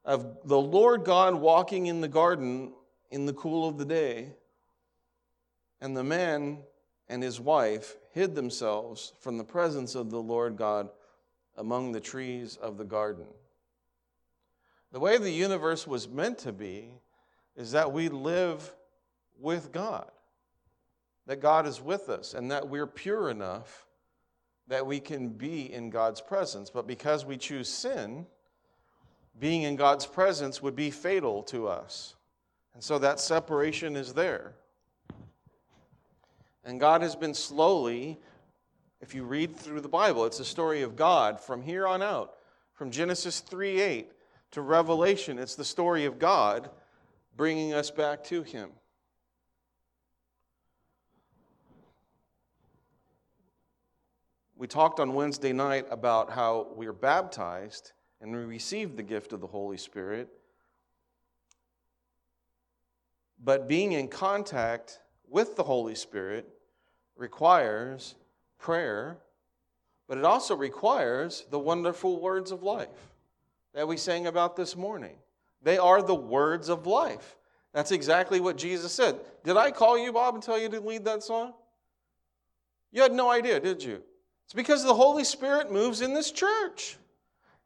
of 0.05 0.37
the 0.45 0.59
Lord 0.59 1.03
God 1.03 1.35
walking 1.35 1.87
in 1.87 2.01
the 2.01 2.07
garden 2.07 2.73
in 3.11 3.25
the 3.25 3.33
cool 3.33 3.67
of 3.67 3.77
the 3.77 3.85
day. 3.85 4.33
And 5.81 5.95
the 5.95 6.03
man 6.03 6.59
and 7.09 7.21
his 7.21 7.39
wife 7.39 7.95
hid 8.13 8.35
themselves 8.35 9.13
from 9.19 9.37
the 9.37 9.43
presence 9.43 9.95
of 9.95 10.09
the 10.09 10.21
Lord 10.21 10.55
God 10.55 10.89
among 11.57 11.91
the 11.91 11.99
trees 11.99 12.55
of 12.55 12.77
the 12.77 12.85
garden. 12.85 13.27
The 14.91 14.99
way 14.99 15.17
the 15.17 15.31
universe 15.31 15.85
was 15.85 16.07
meant 16.07 16.37
to 16.39 16.53
be 16.53 16.91
is 17.55 17.71
that 17.71 17.91
we 17.91 18.09
live 18.09 18.73
with 19.39 19.71
God 19.71 20.09
that 21.27 21.41
God 21.41 21.65
is 21.65 21.81
with 21.81 22.09
us 22.09 22.33
and 22.33 22.51
that 22.51 22.69
we're 22.69 22.87
pure 22.87 23.29
enough 23.29 23.85
that 24.67 24.85
we 24.85 24.99
can 24.99 25.29
be 25.29 25.71
in 25.71 25.89
God's 25.89 26.21
presence. 26.21 26.69
But 26.69 26.87
because 26.87 27.25
we 27.25 27.37
choose 27.37 27.69
sin, 27.69 28.25
being 29.39 29.63
in 29.63 29.75
God's 29.75 30.05
presence 30.05 30.61
would 30.61 30.75
be 30.75 30.91
fatal 30.91 31.43
to 31.43 31.67
us. 31.67 32.15
And 32.73 32.83
so 32.83 32.99
that 32.99 33.19
separation 33.19 33.95
is 33.95 34.13
there. 34.13 34.53
And 36.63 36.79
God 36.79 37.01
has 37.01 37.15
been 37.15 37.33
slowly, 37.33 38.19
if 39.01 39.13
you 39.13 39.23
read 39.23 39.55
through 39.55 39.81
the 39.81 39.87
Bible, 39.87 40.25
it's 40.25 40.39
a 40.39 40.45
story 40.45 40.81
of 40.81 40.95
God 40.95 41.39
from 41.39 41.61
here 41.61 41.87
on 41.87 42.01
out, 42.01 42.35
from 42.73 42.91
Genesis 42.91 43.39
3 43.39 43.81
8 43.81 44.11
to 44.51 44.61
Revelation, 44.61 45.37
it's 45.37 45.55
the 45.55 45.65
story 45.65 46.05
of 46.05 46.17
God 46.17 46.69
bringing 47.35 47.73
us 47.73 47.91
back 47.91 48.23
to 48.25 48.41
Him. 48.41 48.69
We 54.55 54.67
talked 54.67 55.01
on 55.01 55.13
Wednesday 55.13 55.51
night 55.51 55.85
about 55.91 56.31
how 56.31 56.67
we 56.75 56.87
are 56.87 56.93
baptized 56.93 57.91
and 58.21 58.31
we 58.31 58.43
receive 58.43 58.95
the 58.95 59.03
gift 59.03 59.33
of 59.33 59.41
the 59.41 59.47
Holy 59.47 59.77
Spirit. 59.77 60.29
But 63.43 63.67
being 63.67 63.91
in 63.91 64.07
contact 64.07 64.99
with 65.29 65.55
the 65.55 65.63
Holy 65.63 65.95
Spirit 65.95 66.47
requires 67.15 68.15
prayer, 68.57 69.17
but 70.07 70.17
it 70.17 70.25
also 70.25 70.55
requires 70.55 71.45
the 71.49 71.59
wonderful 71.59 72.19
words 72.19 72.51
of 72.51 72.63
life 72.63 73.11
that 73.73 73.87
we 73.87 73.97
sang 73.97 74.27
about 74.27 74.55
this 74.55 74.75
morning. 74.75 75.15
They 75.61 75.77
are 75.77 76.01
the 76.01 76.15
words 76.15 76.69
of 76.69 76.87
life. 76.87 77.35
That's 77.73 77.91
exactly 77.91 78.39
what 78.39 78.57
Jesus 78.57 78.93
said. 78.93 79.19
Did 79.43 79.57
I 79.57 79.71
call 79.71 79.97
you, 79.97 80.13
Bob, 80.13 80.35
and 80.35 80.43
tell 80.43 80.59
you 80.59 80.69
to 80.69 80.79
lead 80.79 81.03
that 81.05 81.23
song? 81.23 81.53
You 82.91 83.01
had 83.01 83.11
no 83.11 83.29
idea, 83.29 83.59
did 83.59 83.83
you? 83.83 84.01
It's 84.45 84.53
because 84.53 84.83
the 84.83 84.93
Holy 84.93 85.25
Spirit 85.25 85.71
moves 85.71 86.01
in 86.01 86.13
this 86.13 86.31
church. 86.31 86.97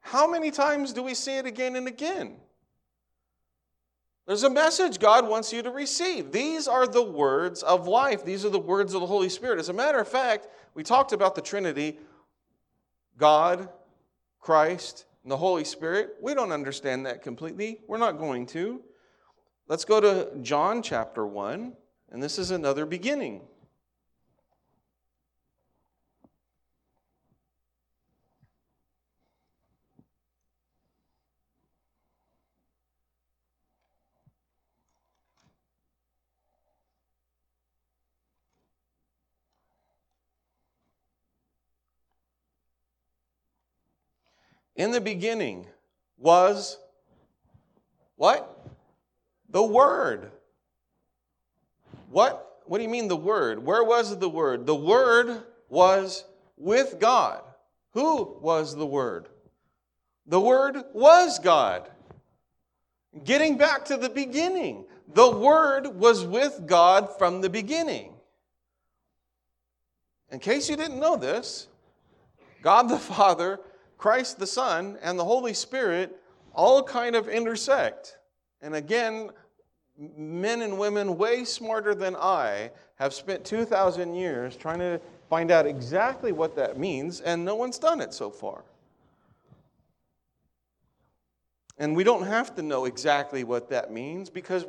How 0.00 0.26
many 0.26 0.50
times 0.50 0.92
do 0.92 1.02
we 1.02 1.14
see 1.14 1.36
it 1.36 1.46
again 1.46 1.76
and 1.76 1.86
again? 1.86 2.36
There's 4.26 4.42
a 4.44 4.50
message 4.50 5.00
God 5.00 5.26
wants 5.28 5.52
you 5.52 5.62
to 5.62 5.70
receive. 5.70 6.30
These 6.30 6.68
are 6.68 6.86
the 6.86 7.02
words 7.02 7.62
of 7.62 7.88
life. 7.88 8.24
These 8.24 8.44
are 8.44 8.50
the 8.50 8.60
words 8.60 8.94
of 8.94 9.00
the 9.00 9.06
Holy 9.06 9.28
Spirit. 9.28 9.58
As 9.58 9.68
a 9.68 9.72
matter 9.72 9.98
of 9.98 10.06
fact, 10.06 10.48
we 10.74 10.82
talked 10.84 11.12
about 11.12 11.34
the 11.34 11.42
Trinity 11.42 11.98
God, 13.18 13.68
Christ, 14.38 15.06
and 15.24 15.32
the 15.32 15.36
Holy 15.36 15.64
Spirit. 15.64 16.14
We 16.22 16.34
don't 16.34 16.52
understand 16.52 17.06
that 17.06 17.22
completely. 17.22 17.80
We're 17.86 17.98
not 17.98 18.18
going 18.18 18.46
to. 18.46 18.80
Let's 19.68 19.84
go 19.84 20.00
to 20.00 20.30
John 20.42 20.82
chapter 20.82 21.26
1, 21.26 21.72
and 22.10 22.22
this 22.22 22.38
is 22.38 22.50
another 22.50 22.86
beginning. 22.86 23.42
In 44.76 44.90
the 44.90 45.00
beginning 45.00 45.66
was 46.18 46.78
what? 48.16 48.68
The 49.48 49.62
Word. 49.62 50.30
What? 52.10 52.62
What 52.66 52.78
do 52.78 52.84
you 52.84 52.90
mean 52.90 53.08
the 53.08 53.16
Word? 53.16 53.64
Where 53.64 53.82
was 53.82 54.16
the 54.18 54.28
Word? 54.28 54.66
The 54.66 54.74
Word 54.74 55.42
was 55.68 56.24
with 56.56 56.98
God. 57.00 57.42
Who 57.94 58.38
was 58.40 58.76
the 58.76 58.86
Word? 58.86 59.28
The 60.26 60.40
Word 60.40 60.76
was 60.92 61.38
God. 61.38 61.90
Getting 63.24 63.56
back 63.56 63.86
to 63.86 63.96
the 63.96 64.08
beginning, 64.08 64.84
the 65.12 65.30
Word 65.30 65.86
was 65.86 66.24
with 66.24 66.62
God 66.66 67.18
from 67.18 67.40
the 67.40 67.50
beginning. 67.50 68.12
In 70.30 70.38
case 70.38 70.70
you 70.70 70.76
didn't 70.76 71.00
know 71.00 71.16
this, 71.16 71.66
God 72.62 72.88
the 72.88 72.98
Father 72.98 73.58
Christ 74.00 74.38
the 74.38 74.46
Son 74.46 74.96
and 75.02 75.18
the 75.18 75.24
Holy 75.24 75.52
Spirit 75.52 76.16
all 76.54 76.82
kind 76.82 77.14
of 77.14 77.28
intersect. 77.28 78.16
And 78.62 78.74
again, 78.74 79.28
men 80.16 80.62
and 80.62 80.78
women 80.78 81.18
way 81.18 81.44
smarter 81.44 81.94
than 81.94 82.16
I 82.16 82.70
have 82.94 83.12
spent 83.12 83.44
2,000 83.44 84.14
years 84.14 84.56
trying 84.56 84.78
to 84.78 85.02
find 85.28 85.50
out 85.50 85.66
exactly 85.66 86.32
what 86.32 86.56
that 86.56 86.78
means, 86.78 87.20
and 87.20 87.44
no 87.44 87.54
one's 87.54 87.78
done 87.78 88.00
it 88.00 88.14
so 88.14 88.30
far. 88.30 88.64
And 91.76 91.94
we 91.94 92.02
don't 92.02 92.24
have 92.24 92.54
to 92.54 92.62
know 92.62 92.86
exactly 92.86 93.44
what 93.44 93.68
that 93.68 93.92
means 93.92 94.30
because 94.30 94.64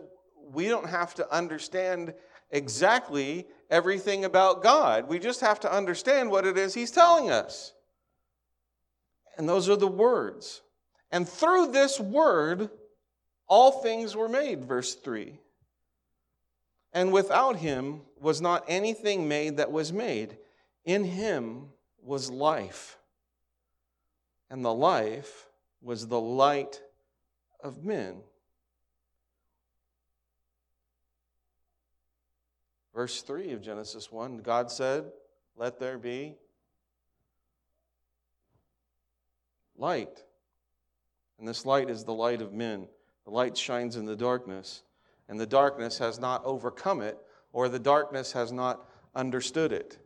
we 0.51 0.67
don't 0.67 0.89
have 0.89 1.15
to 1.15 1.33
understand 1.33 2.13
exactly 2.49 3.47
everything 3.69 4.25
about 4.25 4.61
God. 4.61 5.07
We 5.07 5.19
just 5.19 5.39
have 5.39 5.61
to 5.61 5.73
understand 5.73 6.29
what 6.29 6.45
it 6.45 6.57
is 6.57 6.73
He's 6.73 6.91
telling 6.91 7.29
us. 7.31 7.71
And 9.37 9.47
those 9.47 9.69
are 9.69 9.75
the 9.75 9.87
words. 9.87 10.61
And 11.11 11.27
through 11.27 11.71
this 11.71 11.99
word, 11.99 12.69
all 13.47 13.71
things 13.81 14.15
were 14.15 14.29
made, 14.29 14.63
verse 14.65 14.95
3. 14.95 15.39
And 16.93 17.11
without 17.11 17.57
him 17.57 18.01
was 18.19 18.41
not 18.41 18.65
anything 18.67 19.27
made 19.27 19.57
that 19.57 19.71
was 19.71 19.91
made. 19.93 20.37
In 20.85 21.03
him 21.03 21.69
was 22.01 22.29
life. 22.29 22.97
And 24.49 24.63
the 24.63 24.73
life 24.73 25.47
was 25.81 26.07
the 26.07 26.19
light 26.19 26.81
of 27.63 27.83
men. 27.83 28.21
Verse 32.93 33.21
3 33.21 33.53
of 33.53 33.61
Genesis 33.61 34.11
1 34.11 34.39
God 34.39 34.69
said, 34.69 35.11
Let 35.55 35.79
there 35.79 35.97
be 35.97 36.35
light. 39.81 40.23
And 41.39 41.47
this 41.47 41.65
light 41.65 41.89
is 41.89 42.03
the 42.03 42.13
light 42.13 42.41
of 42.41 42.53
men. 42.53 42.87
The 43.25 43.31
light 43.31 43.57
shines 43.57 43.97
in 43.97 44.05
the 44.05 44.15
darkness, 44.15 44.83
and 45.27 45.39
the 45.39 45.45
darkness 45.45 45.97
has 45.97 46.19
not 46.19 46.43
overcome 46.45 47.01
it, 47.01 47.17
or 47.51 47.67
the 47.67 47.79
darkness 47.79 48.31
has 48.31 48.51
not 48.51 48.87
understood 49.15 49.73
it. 49.73 49.97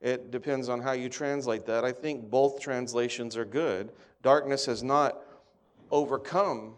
It 0.00 0.30
depends 0.30 0.68
on 0.68 0.80
how 0.80 0.92
you 0.92 1.08
translate 1.08 1.64
that. 1.66 1.84
I 1.84 1.92
think 1.92 2.28
both 2.28 2.60
translations 2.60 3.36
are 3.36 3.44
good. 3.44 3.92
Darkness 4.22 4.66
has 4.66 4.82
not 4.82 5.22
overcome 5.90 6.74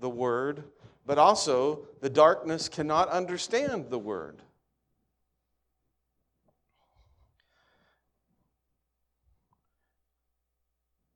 the 0.00 0.10
word, 0.10 0.62
but 1.06 1.18
also 1.18 1.80
the 2.00 2.10
darkness 2.10 2.68
cannot 2.68 3.08
understand 3.08 3.90
the 3.90 3.98
word. 3.98 4.42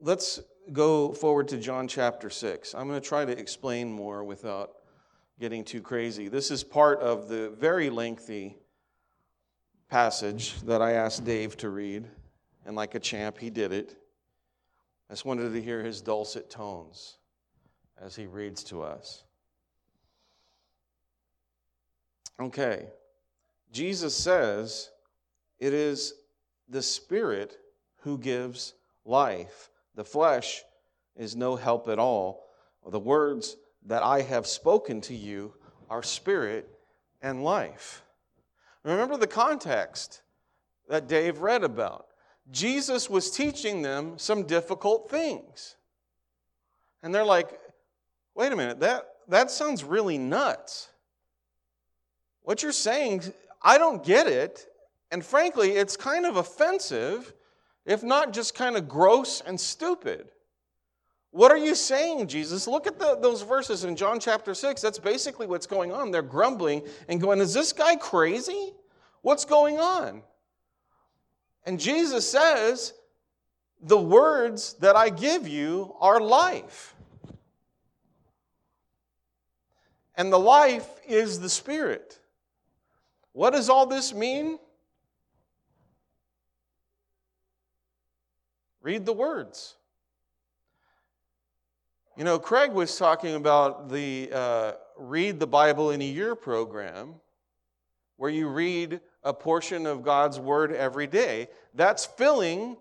Let's 0.01 0.41
go 0.73 1.13
forward 1.13 1.49
to 1.49 1.57
John 1.57 1.89
chapter 1.89 2.29
6. 2.29 2.75
I'm 2.75 2.87
going 2.87 3.01
to 3.01 3.09
try 3.09 3.25
to 3.25 3.33
explain 3.33 3.91
more 3.91 4.25
without 4.25 4.73
getting 5.41 5.65
too 5.65 5.81
crazy. 5.81 6.29
This 6.29 6.51
is 6.51 6.63
part 6.63 7.01
of 7.01 7.29
the 7.29 7.51
very 7.51 7.89
lengthy 7.89 8.57
passage 9.89 10.61
that 10.63 10.83
I 10.83 10.93
asked 10.93 11.25
Dave 11.25 11.57
to 11.59 11.71
read, 11.71 12.05
and 12.67 12.77
like 12.77 12.95
a 12.95 13.01
champ, 13.01 13.39
he 13.39 13.49
did 13.49 13.73
it. 13.73 13.97
I 15.09 15.13
just 15.15 15.25
wanted 15.25 15.53
to 15.53 15.63
hear 15.63 15.83
his 15.83 16.03
dulcet 16.03 16.51
tones 16.51 17.19
as 18.01 18.15
he 18.15 18.27
reads 18.27 18.65
to 18.65 18.83
us. 18.83 19.25
Okay, 22.39 22.87
Jesus 23.73 24.15
says 24.15 24.91
it 25.59 25.73
is 25.73 26.13
the 26.69 26.83
Spirit 26.83 27.57
who 28.01 28.19
gives 28.19 28.75
life. 29.07 29.71
The 29.97 30.05
flesh 30.05 30.63
is 31.17 31.35
no 31.35 31.57
help 31.57 31.89
at 31.89 31.99
all. 31.99 32.47
The 32.87 33.01
words 33.01 33.57
that 33.87 34.03
I 34.03 34.23
have 34.23 34.47
spoken 34.47 35.01
to 35.03 35.15
you 35.15 35.55
are 35.91 36.03
spirit 36.03 36.69
and 37.23 37.43
life. 37.43 38.03
Remember 38.85 39.17
the 39.17 39.27
context 39.27 40.23
that 40.89 41.09
Dave 41.09 41.41
read 41.41 41.65
about. 41.65 42.07
Jesus 42.53 43.11
was 43.11 43.31
teaching 43.31 43.83
them 43.83 44.19
some 44.19 44.45
difficult 44.45 45.11
things. 45.11 45.75
And 47.03 47.13
they're 47.15 47.25
like, 47.25 47.59
wait 48.35 48.53
a 48.53 48.57
minute, 48.57 48.81
that, 48.81 49.09
that 49.29 49.51
sounds 49.51 49.83
really 49.83 50.19
nuts. 50.19 50.89
What 52.43 52.63
you're 52.63 52.71
saying, 52.71 53.23
I 53.63 53.79
don't 53.79 54.05
get 54.05 54.29
it. 54.29 54.67
And 55.11 55.25
frankly, 55.25 55.73
it's 55.73 55.97
kind 55.97 56.27
of 56.27 56.37
offensive 56.37 57.33
if 57.87 58.03
not 58.03 58.33
just 58.33 58.55
kind 58.55 58.77
of 58.77 58.89
gross 58.89 59.41
and 59.41 59.59
stupid. 59.59 60.29
What 61.31 61.53
are 61.53 61.59
you 61.59 61.75
saying, 61.75 62.27
Jesus? 62.29 62.67
Look 62.67 62.87
at 62.87 62.99
the, 62.99 63.17
those 63.21 63.43
verses 63.43 63.85
in 63.85 63.95
John 63.95 64.19
chapter 64.19 64.55
6. 64.55 64.81
That's 64.81 64.99
basically 64.99 65.47
what's 65.47 65.67
going 65.67 65.93
on. 65.93 66.11
They're 66.11 66.23
grumbling 66.23 66.83
and 67.09 67.21
going, 67.21 67.41
Is 67.41 67.55
this 67.55 67.73
guy 67.73 67.97
crazy? 67.97 68.73
What's 69.23 69.45
going 69.45 69.79
on? 69.79 70.23
And 71.65 71.79
Jesus 71.79 72.29
says, 72.29 72.95
The 73.83 73.99
words 73.99 74.75
that 74.81 74.97
I 74.97 75.11
give 75.11 75.47
you 75.47 75.95
are 76.01 76.21
life. 76.21 76.95
And 80.17 80.33
the 80.33 80.39
life 80.39 80.89
is 81.07 81.39
the 81.39 81.51
Spirit. 81.51 82.19
What 83.33 83.51
does 83.51 83.69
all 83.69 83.87
this 83.87 84.15
mean? 84.15 84.59
Read 88.87 89.05
the 89.05 89.13
words. 89.13 89.75
You 92.17 92.23
know, 92.23 92.39
Craig 92.39 92.71
was 92.71 92.97
talking 92.97 93.35
about 93.35 93.89
the 93.89 94.31
uh, 94.33 94.73
Read 94.97 95.41
the 95.41 95.47
Bible 95.49 95.91
in 95.91 96.01
a 96.01 96.05
Year 96.05 96.37
program, 96.37 97.17
where 98.17 98.31
you 98.31 98.47
read 98.47 99.01
a 99.25 99.35
portion 99.35 99.87
of 99.87 100.05
God's 100.05 100.39
Word 100.39 100.71
every 100.71 101.09
day. 101.09 101.49
That's 101.75 102.07
filling 102.07 102.77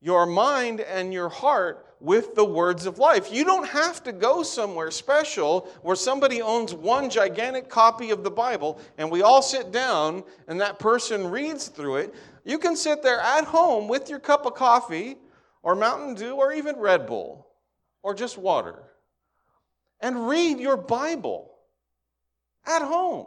your 0.00 0.24
mind 0.24 0.80
and 0.80 1.12
your 1.12 1.28
heart 1.28 1.86
with 2.00 2.34
the 2.34 2.44
words 2.44 2.86
of 2.86 2.98
life. 2.98 3.30
You 3.30 3.44
don't 3.44 3.68
have 3.68 4.02
to 4.04 4.12
go 4.12 4.42
somewhere 4.42 4.90
special 4.90 5.68
where 5.82 5.96
somebody 5.96 6.40
owns 6.40 6.72
one 6.72 7.10
gigantic 7.10 7.68
copy 7.68 8.10
of 8.10 8.24
the 8.24 8.30
Bible 8.30 8.80
and 8.96 9.10
we 9.10 9.20
all 9.20 9.42
sit 9.42 9.70
down 9.70 10.24
and 10.48 10.58
that 10.62 10.78
person 10.78 11.30
reads 11.30 11.68
through 11.68 11.96
it. 11.96 12.14
You 12.44 12.58
can 12.58 12.76
sit 12.76 13.02
there 13.02 13.20
at 13.20 13.44
home 13.44 13.88
with 13.88 14.08
your 14.08 14.18
cup 14.18 14.46
of 14.46 14.54
coffee 14.54 15.16
or 15.62 15.74
Mountain 15.74 16.14
Dew 16.14 16.34
or 16.34 16.52
even 16.52 16.76
Red 16.76 17.06
Bull 17.06 17.46
or 18.02 18.14
just 18.14 18.38
water 18.38 18.82
and 20.00 20.28
read 20.28 20.58
your 20.58 20.76
Bible 20.76 21.52
at 22.66 22.82
home 22.82 23.26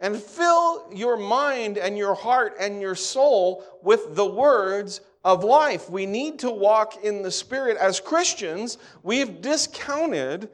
and 0.00 0.16
fill 0.16 0.92
your 0.92 1.16
mind 1.16 1.78
and 1.78 1.96
your 1.96 2.14
heart 2.14 2.54
and 2.60 2.80
your 2.80 2.94
soul 2.94 3.64
with 3.82 4.14
the 4.14 4.26
words 4.26 5.00
of 5.24 5.42
life. 5.42 5.90
We 5.90 6.06
need 6.06 6.38
to 6.40 6.50
walk 6.50 7.02
in 7.02 7.22
the 7.22 7.30
Spirit. 7.30 7.76
As 7.78 7.98
Christians, 7.98 8.78
we've 9.02 9.40
discounted 9.40 10.50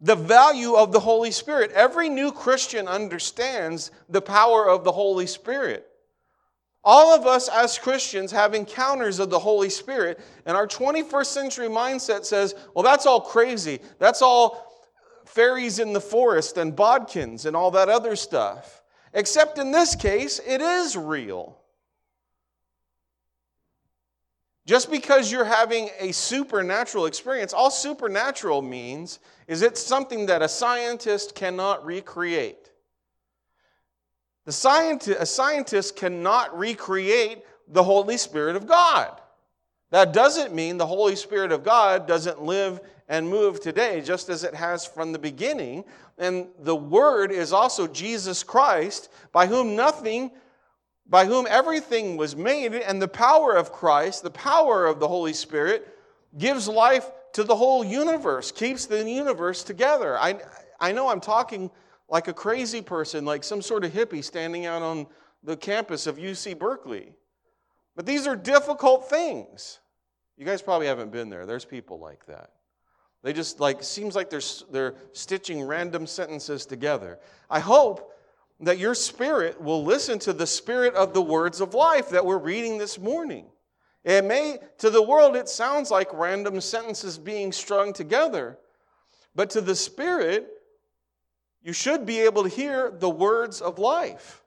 the 0.00 0.14
value 0.14 0.74
of 0.74 0.92
the 0.92 1.00
Holy 1.00 1.30
Spirit. 1.30 1.72
Every 1.72 2.08
new 2.08 2.30
Christian 2.30 2.86
understands 2.86 3.90
the 4.08 4.20
power 4.20 4.68
of 4.68 4.84
the 4.84 4.92
Holy 4.92 5.26
Spirit. 5.26 5.88
All 6.84 7.14
of 7.14 7.26
us 7.26 7.48
as 7.48 7.78
Christians 7.78 8.30
have 8.32 8.54
encounters 8.54 9.18
of 9.18 9.30
the 9.30 9.38
Holy 9.38 9.70
Spirit, 9.70 10.20
and 10.44 10.56
our 10.56 10.66
21st 10.66 11.26
century 11.26 11.68
mindset 11.68 12.26
says, 12.26 12.54
well, 12.74 12.82
that's 12.82 13.06
all 13.06 13.20
crazy. 13.20 13.80
That's 13.98 14.20
all 14.20 14.70
fairies 15.24 15.78
in 15.78 15.94
the 15.94 16.00
forest 16.00 16.58
and 16.58 16.76
bodkins 16.76 17.46
and 17.46 17.56
all 17.56 17.70
that 17.70 17.88
other 17.88 18.16
stuff. 18.16 18.82
Except 19.14 19.58
in 19.58 19.70
this 19.72 19.94
case, 19.94 20.40
it 20.46 20.60
is 20.60 20.96
real. 20.96 21.56
Just 24.66 24.90
because 24.90 25.30
you're 25.30 25.44
having 25.44 25.90
a 25.98 26.12
supernatural 26.12 27.06
experience, 27.06 27.52
all 27.52 27.70
supernatural 27.70 28.62
means 28.62 29.18
is 29.46 29.62
it's 29.62 29.82
something 29.82 30.26
that 30.26 30.42
a 30.42 30.48
scientist 30.48 31.34
cannot 31.34 31.84
recreate. 31.84 32.63
The 34.44 34.52
scientist, 34.52 35.18
a 35.20 35.26
scientist 35.26 35.96
cannot 35.96 36.56
recreate 36.56 37.42
the 37.68 37.82
Holy 37.82 38.16
Spirit 38.16 38.56
of 38.56 38.66
God. 38.66 39.20
That 39.90 40.12
doesn't 40.12 40.54
mean 40.54 40.76
the 40.76 40.86
Holy 40.86 41.16
Spirit 41.16 41.52
of 41.52 41.64
God 41.64 42.06
doesn't 42.06 42.42
live 42.42 42.80
and 43.08 43.28
move 43.28 43.60
today, 43.60 44.00
just 44.00 44.28
as 44.28 44.44
it 44.44 44.54
has 44.54 44.84
from 44.84 45.12
the 45.12 45.18
beginning. 45.18 45.84
And 46.18 46.48
the 46.58 46.76
Word 46.76 47.32
is 47.32 47.52
also 47.52 47.86
Jesus 47.86 48.42
Christ, 48.42 49.10
by 49.32 49.46
whom 49.46 49.76
nothing, 49.76 50.30
by 51.06 51.26
whom 51.26 51.46
everything 51.48 52.16
was 52.16 52.34
made, 52.34 52.74
and 52.74 53.00
the 53.00 53.08
power 53.08 53.52
of 53.54 53.72
Christ, 53.72 54.22
the 54.22 54.30
power 54.30 54.86
of 54.86 55.00
the 55.00 55.08
Holy 55.08 55.34
Spirit, 55.34 55.88
gives 56.38 56.66
life 56.66 57.10
to 57.34 57.44
the 57.44 57.56
whole 57.56 57.84
universe, 57.84 58.50
keeps 58.50 58.86
the 58.86 59.08
universe 59.08 59.62
together. 59.62 60.18
I, 60.18 60.40
I 60.80 60.92
know 60.92 61.08
I'm 61.08 61.20
talking 61.20 61.70
like 62.08 62.28
a 62.28 62.32
crazy 62.32 62.82
person, 62.82 63.24
like 63.24 63.44
some 63.44 63.62
sort 63.62 63.84
of 63.84 63.92
hippie 63.92 64.22
standing 64.22 64.66
out 64.66 64.82
on 64.82 65.06
the 65.42 65.56
campus 65.56 66.06
of 66.06 66.16
UC 66.16 66.58
Berkeley. 66.58 67.12
But 67.96 68.06
these 68.06 68.26
are 68.26 68.36
difficult 68.36 69.08
things. 69.08 69.80
You 70.36 70.44
guys 70.44 70.62
probably 70.62 70.86
haven't 70.86 71.12
been 71.12 71.30
there. 71.30 71.46
There's 71.46 71.64
people 71.64 71.98
like 71.98 72.26
that. 72.26 72.50
They 73.22 73.32
just 73.32 73.58
like 73.58 73.82
seems 73.82 74.14
like 74.14 74.28
they're 74.28 74.40
they're 74.70 74.94
stitching 75.12 75.62
random 75.62 76.06
sentences 76.06 76.66
together. 76.66 77.18
I 77.48 77.60
hope 77.60 78.12
that 78.60 78.78
your 78.78 78.94
spirit 78.94 79.60
will 79.60 79.84
listen 79.84 80.18
to 80.20 80.32
the 80.32 80.46
spirit 80.46 80.94
of 80.94 81.14
the 81.14 81.22
words 81.22 81.60
of 81.60 81.74
life 81.74 82.10
that 82.10 82.24
we're 82.24 82.38
reading 82.38 82.78
this 82.78 82.98
morning. 82.98 83.46
It 84.04 84.24
may 84.24 84.58
to 84.78 84.90
the 84.90 85.02
world 85.02 85.36
it 85.36 85.48
sounds 85.48 85.90
like 85.90 86.12
random 86.12 86.60
sentences 86.60 87.16
being 87.16 87.50
strung 87.50 87.92
together, 87.92 88.58
but 89.34 89.50
to 89.50 89.62
the 89.62 89.74
spirit 89.74 90.48
you 91.64 91.72
should 91.72 92.04
be 92.04 92.20
able 92.20 92.42
to 92.42 92.48
hear 92.48 92.90
the 92.90 93.08
words 93.08 93.62
of 93.62 93.78
life. 93.78 94.42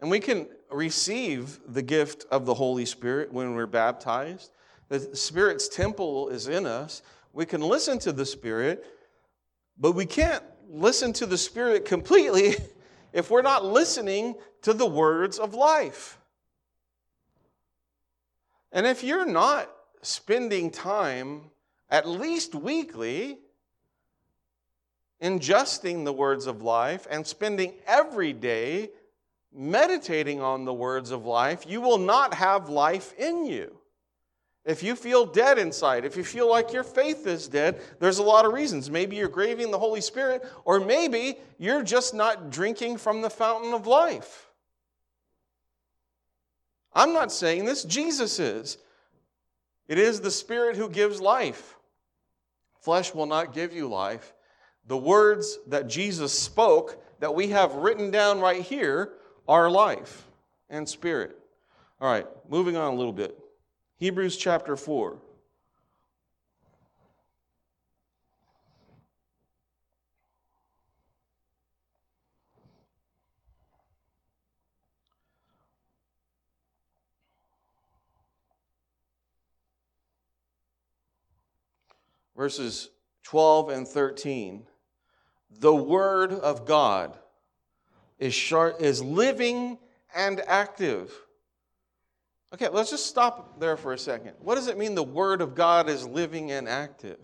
And 0.00 0.10
we 0.10 0.18
can 0.18 0.48
receive 0.70 1.60
the 1.66 1.80
gift 1.80 2.26
of 2.30 2.44
the 2.44 2.52
Holy 2.52 2.84
Spirit 2.84 3.32
when 3.32 3.54
we're 3.54 3.66
baptized. 3.66 4.50
The 4.88 5.14
Spirit's 5.16 5.68
temple 5.68 6.28
is 6.28 6.48
in 6.48 6.66
us. 6.66 7.02
We 7.32 7.46
can 7.46 7.62
listen 7.62 8.00
to 8.00 8.12
the 8.12 8.26
Spirit, 8.26 8.84
but 9.78 9.92
we 9.92 10.04
can't 10.04 10.42
listen 10.68 11.12
to 11.14 11.26
the 11.26 11.38
Spirit 11.38 11.84
completely 11.84 12.56
if 13.12 13.30
we're 13.30 13.42
not 13.42 13.64
listening 13.64 14.34
to 14.62 14.72
the 14.72 14.86
words 14.86 15.38
of 15.38 15.54
life. 15.54 16.18
And 18.72 18.86
if 18.86 19.04
you're 19.04 19.24
not 19.24 19.70
spending 20.02 20.70
time, 20.70 21.50
at 21.90 22.08
least 22.08 22.54
weekly, 22.54 23.38
ingesting 25.22 26.04
the 26.04 26.12
words 26.12 26.46
of 26.46 26.62
life 26.62 27.06
and 27.10 27.26
spending 27.26 27.72
every 27.86 28.32
day 28.32 28.90
meditating 29.52 30.40
on 30.40 30.64
the 30.64 30.74
words 30.74 31.10
of 31.10 31.24
life, 31.24 31.64
you 31.66 31.80
will 31.80 31.98
not 31.98 32.34
have 32.34 32.68
life 32.68 33.14
in 33.18 33.46
you. 33.46 33.78
If 34.64 34.82
you 34.82 34.96
feel 34.96 35.26
dead 35.26 35.58
inside, 35.58 36.04
if 36.04 36.16
you 36.16 36.24
feel 36.24 36.48
like 36.48 36.72
your 36.72 36.84
faith 36.84 37.26
is 37.26 37.48
dead, 37.48 37.80
there's 38.00 38.18
a 38.18 38.22
lot 38.22 38.46
of 38.46 38.52
reasons. 38.52 38.90
Maybe 38.90 39.16
you're 39.16 39.28
grieving 39.28 39.70
the 39.70 39.78
Holy 39.78 40.00
Spirit, 40.00 40.42
or 40.64 40.80
maybe 40.80 41.36
you're 41.58 41.82
just 41.82 42.14
not 42.14 42.50
drinking 42.50 42.96
from 42.96 43.20
the 43.20 43.28
fountain 43.28 43.74
of 43.74 43.86
life. 43.86 44.48
I'm 46.94 47.12
not 47.12 47.30
saying 47.30 47.66
this, 47.66 47.84
Jesus 47.84 48.38
is. 48.38 48.78
It 49.88 49.98
is 49.98 50.20
the 50.20 50.30
Spirit 50.30 50.76
who 50.76 50.88
gives 50.88 51.20
life. 51.20 51.76
Flesh 52.80 53.14
will 53.14 53.26
not 53.26 53.54
give 53.54 53.72
you 53.72 53.88
life. 53.88 54.34
The 54.86 54.96
words 54.96 55.58
that 55.68 55.88
Jesus 55.88 56.38
spoke, 56.38 57.02
that 57.20 57.34
we 57.34 57.48
have 57.48 57.74
written 57.74 58.10
down 58.10 58.40
right 58.40 58.60
here, 58.60 59.14
are 59.48 59.70
life 59.70 60.26
and 60.68 60.88
spirit. 60.88 61.38
All 62.00 62.10
right, 62.10 62.26
moving 62.48 62.76
on 62.76 62.92
a 62.92 62.96
little 62.96 63.12
bit. 63.12 63.38
Hebrews 63.98 64.36
chapter 64.36 64.76
4. 64.76 65.18
Verses 82.36 82.90
12 83.24 83.68
and 83.70 83.88
13. 83.88 84.66
The 85.60 85.74
Word 85.74 86.32
of 86.32 86.66
God 86.66 87.16
is, 88.18 88.34
sharp, 88.34 88.80
is 88.80 89.02
living 89.02 89.78
and 90.14 90.40
active 90.46 91.12
Okay, 92.54 92.68
let's 92.68 92.90
just 92.90 93.06
stop 93.06 93.58
there 93.58 93.76
for 93.76 93.92
a 93.92 93.98
second. 93.98 94.34
What 94.38 94.54
does 94.54 94.68
it 94.68 94.78
mean 94.78 94.94
the 94.94 95.02
Word 95.02 95.40
of 95.40 95.56
God 95.56 95.88
is 95.88 96.06
living 96.06 96.52
and 96.52 96.68
active? 96.68 97.18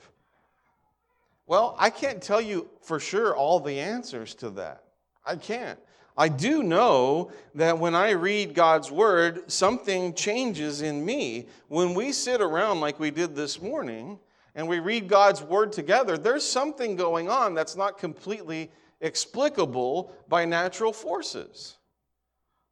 Well, 1.47 1.77
I 1.79 1.91
can't 1.91 2.21
tell 2.21 2.41
you 2.41 2.69
for 2.83 2.99
sure 2.99 3.37
all 3.37 3.61
the 3.61 3.79
answers 3.79 4.35
to 4.37 4.51
that. 4.51 4.83
I 5.25 5.37
can't. 5.37 5.79
I 6.19 6.31
do 6.31 6.65
know 6.65 7.31
that 7.55 7.79
when 7.79 7.95
I 7.95 8.11
read 8.11 8.55
God's 8.57 8.91
Word, 8.91 9.49
something 9.53 10.15
changes 10.15 10.83
in 10.83 11.05
me. 11.05 11.47
When 11.69 11.95
we 11.95 12.11
sit 12.11 12.41
around 12.41 12.81
like 12.81 12.99
we 12.99 13.13
did 13.13 13.37
this 13.37 13.63
morning 13.63 14.19
and 14.55 14.69
we 14.69 14.81
read 14.81 15.09
God's 15.09 15.43
Word 15.43 15.73
together, 15.73 16.19
there's 16.19 16.45
something 16.45 16.97
going 16.97 17.29
on 17.29 17.55
that's 17.55 17.77
not 17.77 17.99
completely 17.99 18.71
explicable 19.01 20.13
by 20.29 20.45
natural 20.45 20.93
forces. 20.93 21.77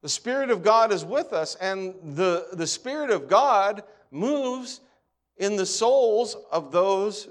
The 0.03 0.09
Spirit 0.09 0.51
of 0.51 0.63
God 0.63 0.93
is 0.93 1.05
with 1.05 1.33
us, 1.33 1.57
and 1.57 1.95
the, 2.17 2.49
the 2.53 2.67
Spirit 2.67 3.11
of 3.11 3.29
God 3.29 3.83
moves 4.11 4.81
in 5.37 5.57
the 5.57 5.67
souls 5.67 6.37
of 6.51 6.73
those 6.73 7.29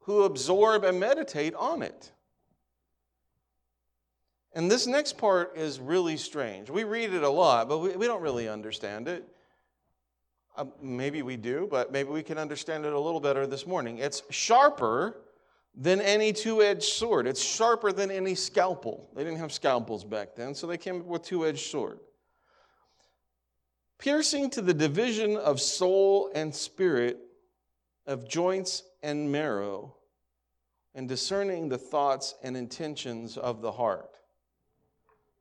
who 0.00 0.22
absorb 0.22 0.84
and 0.84 1.00
meditate 1.00 1.54
on 1.54 1.82
it. 1.82 2.12
And 4.52 4.70
this 4.70 4.86
next 4.86 5.18
part 5.18 5.56
is 5.56 5.80
really 5.80 6.16
strange. 6.16 6.70
We 6.70 6.84
read 6.84 7.12
it 7.12 7.24
a 7.24 7.28
lot, 7.28 7.68
but 7.68 7.78
we, 7.78 7.90
we 7.96 8.06
don't 8.06 8.22
really 8.22 8.48
understand 8.48 9.08
it. 9.08 9.28
Uh, 10.56 10.66
maybe 10.80 11.22
we 11.22 11.36
do, 11.36 11.66
but 11.70 11.90
maybe 11.90 12.10
we 12.10 12.22
can 12.22 12.38
understand 12.38 12.84
it 12.84 12.92
a 12.92 12.98
little 12.98 13.20
better 13.20 13.46
this 13.46 13.66
morning. 13.66 13.98
It's 13.98 14.22
sharper 14.30 15.20
than 15.74 16.00
any 16.00 16.32
two 16.32 16.62
edged 16.62 16.84
sword. 16.84 17.26
It's 17.26 17.42
sharper 17.42 17.92
than 17.92 18.10
any 18.10 18.36
scalpel. 18.36 19.10
They 19.16 19.24
didn't 19.24 19.38
have 19.38 19.52
scalpels 19.52 20.04
back 20.04 20.36
then, 20.36 20.54
so 20.54 20.66
they 20.68 20.78
came 20.78 21.00
up 21.00 21.06
with 21.06 21.22
two 21.22 21.44
edged 21.44 21.70
sword. 21.70 21.98
Piercing 23.98 24.50
to 24.50 24.62
the 24.62 24.74
division 24.74 25.36
of 25.36 25.60
soul 25.60 26.30
and 26.34 26.54
spirit, 26.54 27.18
of 28.06 28.28
joints 28.28 28.84
and 29.02 29.32
marrow, 29.32 29.96
and 30.94 31.08
discerning 31.08 31.68
the 31.68 31.78
thoughts 31.78 32.36
and 32.44 32.56
intentions 32.56 33.36
of 33.36 33.60
the 33.60 33.72
heart. 33.72 34.18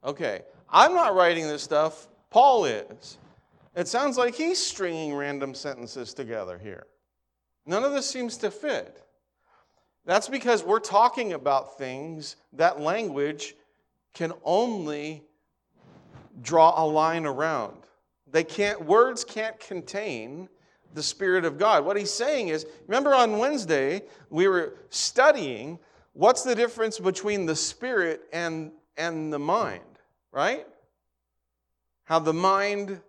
Okay, 0.03 0.41
I'm 0.69 0.95
not 0.95 1.13
writing 1.13 1.47
this 1.47 1.61
stuff, 1.61 2.07
Paul 2.31 2.65
is. 2.65 3.19
It 3.75 3.87
sounds 3.87 4.17
like 4.17 4.35
he's 4.35 4.59
stringing 4.59 5.15
random 5.15 5.55
sentences 5.55 6.13
together 6.13 6.57
here. 6.57 6.85
None 7.65 7.83
of 7.83 7.93
this 7.93 8.09
seems 8.09 8.37
to 8.37 8.51
fit. 8.51 9.03
That's 10.05 10.27
because 10.27 10.63
we're 10.63 10.79
talking 10.79 11.33
about 11.33 11.77
things 11.77 12.35
that 12.53 12.79
language 12.79 13.55
can 14.13 14.33
only 14.43 15.23
draw 16.41 16.83
a 16.83 16.85
line 16.85 17.25
around. 17.25 17.77
They 18.29 18.43
can't, 18.43 18.83
words 18.83 19.23
can't 19.23 19.59
contain 19.59 20.49
the 20.93 21.03
Spirit 21.03 21.45
of 21.45 21.57
God. 21.57 21.85
What 21.85 21.97
he's 21.97 22.11
saying 22.11 22.49
is, 22.49 22.65
remember 22.87 23.15
on 23.15 23.37
Wednesday, 23.37 24.03
we 24.29 24.47
were 24.47 24.75
studying 24.89 25.79
what's 26.13 26.43
the 26.43 26.53
difference 26.53 26.99
between 26.99 27.45
the 27.45 27.55
Spirit 27.55 28.23
and, 28.31 28.71
and 28.97 29.31
the 29.31 29.39
mind, 29.39 29.81
right? 30.31 30.67
How 32.03 32.19
the 32.19 32.33
mind 32.33 33.01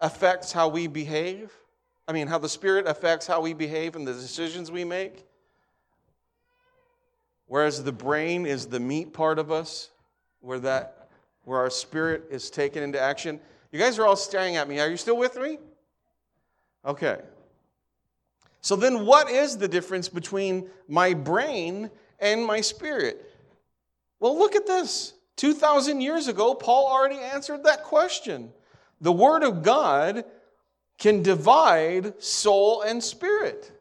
affects 0.00 0.52
how 0.52 0.68
we 0.68 0.86
behave. 0.86 1.52
I 2.08 2.12
mean, 2.12 2.26
how 2.26 2.38
the 2.38 2.48
Spirit 2.48 2.86
affects 2.86 3.26
how 3.26 3.40
we 3.40 3.52
behave 3.52 3.96
and 3.96 4.06
the 4.06 4.14
decisions 4.14 4.70
we 4.70 4.84
make. 4.84 5.24
Whereas 7.46 7.82
the 7.82 7.92
brain 7.92 8.46
is 8.46 8.66
the 8.66 8.80
meat 8.80 9.12
part 9.12 9.38
of 9.38 9.50
us, 9.50 9.90
where 10.40 10.60
that 10.60 11.00
where 11.44 11.58
our 11.58 11.70
spirit 11.70 12.24
is 12.30 12.50
taken 12.50 12.82
into 12.82 13.00
action. 13.00 13.40
You 13.72 13.78
guys 13.78 13.98
are 13.98 14.06
all 14.06 14.16
staring 14.16 14.56
at 14.56 14.68
me. 14.68 14.78
Are 14.78 14.88
you 14.88 14.96
still 14.96 15.16
with 15.16 15.36
me? 15.36 15.58
Okay. 16.84 17.18
So 18.60 18.76
then 18.76 19.06
what 19.06 19.30
is 19.30 19.56
the 19.56 19.68
difference 19.68 20.08
between 20.08 20.68
my 20.86 21.14
brain 21.14 21.90
and 22.18 22.44
my 22.44 22.60
spirit? 22.60 23.34
Well, 24.18 24.38
look 24.38 24.54
at 24.54 24.66
this. 24.66 25.14
2,000 25.36 26.00
years 26.00 26.28
ago, 26.28 26.54
Paul 26.54 26.86
already 26.86 27.18
answered 27.18 27.64
that 27.64 27.84
question. 27.84 28.52
The 29.00 29.12
Word 29.12 29.42
of 29.42 29.62
God 29.62 30.24
can 30.98 31.22
divide 31.22 32.22
soul 32.22 32.82
and 32.82 33.02
spirit. 33.02 33.72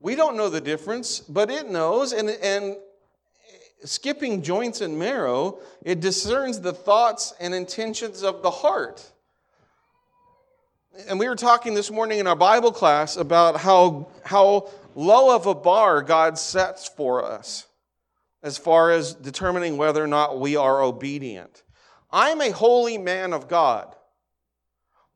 We 0.00 0.16
don't 0.16 0.36
know 0.36 0.50
the 0.50 0.60
difference, 0.60 1.20
but 1.20 1.50
it 1.50 1.70
knows. 1.70 2.12
And, 2.12 2.28
and 2.28 2.76
skipping 3.84 4.42
joints 4.42 4.80
and 4.80 4.98
marrow, 4.98 5.60
it 5.82 6.00
discerns 6.00 6.60
the 6.60 6.72
thoughts 6.72 7.32
and 7.40 7.54
intentions 7.54 8.22
of 8.22 8.42
the 8.42 8.50
heart. 8.50 9.10
And 11.08 11.18
we 11.18 11.28
were 11.28 11.36
talking 11.36 11.74
this 11.74 11.90
morning 11.90 12.18
in 12.18 12.26
our 12.26 12.36
Bible 12.36 12.72
class 12.72 13.16
about 13.16 13.60
how, 13.60 14.08
how 14.24 14.68
low 14.94 15.34
of 15.34 15.46
a 15.46 15.54
bar 15.54 16.02
God 16.02 16.38
sets 16.38 16.88
for 16.88 17.24
us 17.24 17.66
as 18.44 18.58
far 18.58 18.90
as 18.90 19.14
determining 19.14 19.78
whether 19.78 20.04
or 20.04 20.06
not 20.06 20.38
we 20.38 20.54
are 20.54 20.82
obedient. 20.82 21.62
I'm 22.12 22.42
a 22.42 22.50
holy 22.50 22.98
man 22.98 23.32
of 23.32 23.48
God, 23.48 23.96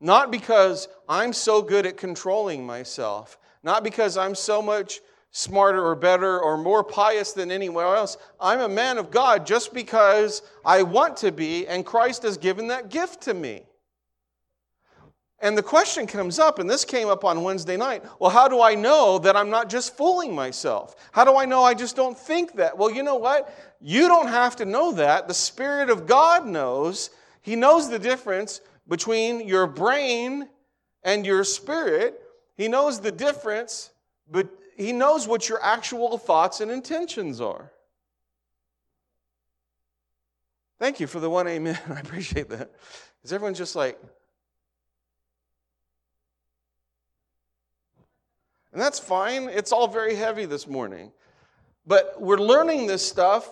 not 0.01 0.31
because 0.31 0.89
I'm 1.07 1.31
so 1.31 1.61
good 1.61 1.85
at 1.85 1.95
controlling 1.95 2.65
myself, 2.65 3.37
not 3.63 3.83
because 3.83 4.17
I'm 4.17 4.33
so 4.33 4.63
much 4.63 4.99
smarter 5.29 5.85
or 5.85 5.95
better 5.95 6.41
or 6.41 6.57
more 6.57 6.83
pious 6.83 7.31
than 7.33 7.51
anyone 7.51 7.85
else. 7.85 8.17
I'm 8.41 8.61
a 8.61 8.67
man 8.67 8.97
of 8.97 9.11
God 9.11 9.45
just 9.45 9.75
because 9.75 10.41
I 10.65 10.81
want 10.81 11.15
to 11.17 11.31
be, 11.31 11.67
and 11.67 11.85
Christ 11.85 12.23
has 12.23 12.35
given 12.35 12.67
that 12.69 12.89
gift 12.89 13.21
to 13.21 13.35
me. 13.35 13.61
And 15.41 15.57
the 15.57 15.63
question 15.63 16.05
comes 16.05 16.37
up, 16.37 16.59
and 16.59 16.69
this 16.69 16.83
came 16.83 17.07
up 17.07 17.23
on 17.23 17.43
Wednesday 17.43 17.77
night 17.77 18.03
well, 18.19 18.29
how 18.29 18.47
do 18.47 18.61
I 18.61 18.75
know 18.75 19.19
that 19.19 19.35
I'm 19.35 19.49
not 19.49 19.69
just 19.69 19.95
fooling 19.95 20.35
myself? 20.35 20.95
How 21.11 21.23
do 21.23 21.37
I 21.37 21.45
know 21.45 21.63
I 21.63 21.73
just 21.73 21.95
don't 21.95 22.17
think 22.17 22.53
that? 22.55 22.77
Well, 22.77 22.91
you 22.91 23.03
know 23.03 23.15
what? 23.15 23.53
You 23.79 24.07
don't 24.07 24.27
have 24.27 24.57
to 24.57 24.65
know 24.65 24.91
that. 24.93 25.27
The 25.27 25.33
Spirit 25.33 25.89
of 25.89 26.05
God 26.05 26.45
knows. 26.45 27.09
He 27.41 27.55
knows 27.55 27.89
the 27.89 27.99
difference 27.99 28.61
between 28.87 29.47
your 29.47 29.65
brain 29.65 30.49
and 31.03 31.25
your 31.25 31.43
spirit. 31.43 32.21
He 32.55 32.67
knows 32.67 32.99
the 32.99 33.11
difference, 33.11 33.91
but 34.29 34.49
He 34.75 34.91
knows 34.91 35.27
what 35.27 35.47
your 35.47 35.63
actual 35.63 36.17
thoughts 36.17 36.59
and 36.59 36.69
intentions 36.69 37.39
are. 37.39 37.71
Thank 40.79 40.99
you 40.99 41.07
for 41.07 41.19
the 41.19 41.29
one 41.29 41.47
amen. 41.47 41.79
I 41.89 41.99
appreciate 41.99 42.49
that. 42.49 42.71
Is 43.23 43.31
everyone 43.31 43.53
just 43.53 43.75
like, 43.75 43.97
and 48.71 48.81
that's 48.81 48.99
fine. 48.99 49.49
It's 49.49 49.71
all 49.71 49.87
very 49.87 50.15
heavy 50.15 50.45
this 50.45 50.67
morning. 50.67 51.11
But 51.85 52.15
we're 52.19 52.37
learning 52.37 52.87
this 52.87 53.07
stuff 53.07 53.49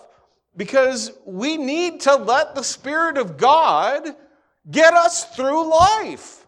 because 0.56 1.12
we 1.24 1.56
need 1.56 2.00
to 2.02 2.14
let 2.16 2.54
the 2.54 2.62
Spirit 2.62 3.18
of 3.18 3.36
God 3.36 4.14
get 4.70 4.94
us 4.94 5.24
through 5.34 5.70
life. 5.70 6.46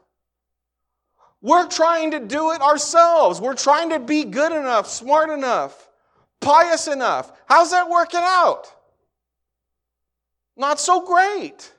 We're 1.42 1.68
trying 1.68 2.10
to 2.12 2.20
do 2.20 2.52
it 2.52 2.60
ourselves. 2.60 3.40
We're 3.40 3.54
trying 3.54 3.90
to 3.90 3.98
be 3.98 4.24
good 4.24 4.52
enough, 4.52 4.88
smart 4.88 5.30
enough, 5.30 5.88
pious 6.40 6.86
enough. 6.86 7.32
How's 7.46 7.70
that 7.70 7.88
working 7.88 8.20
out? 8.22 8.72
Not 10.56 10.78
so 10.78 11.00
great. 11.00 11.72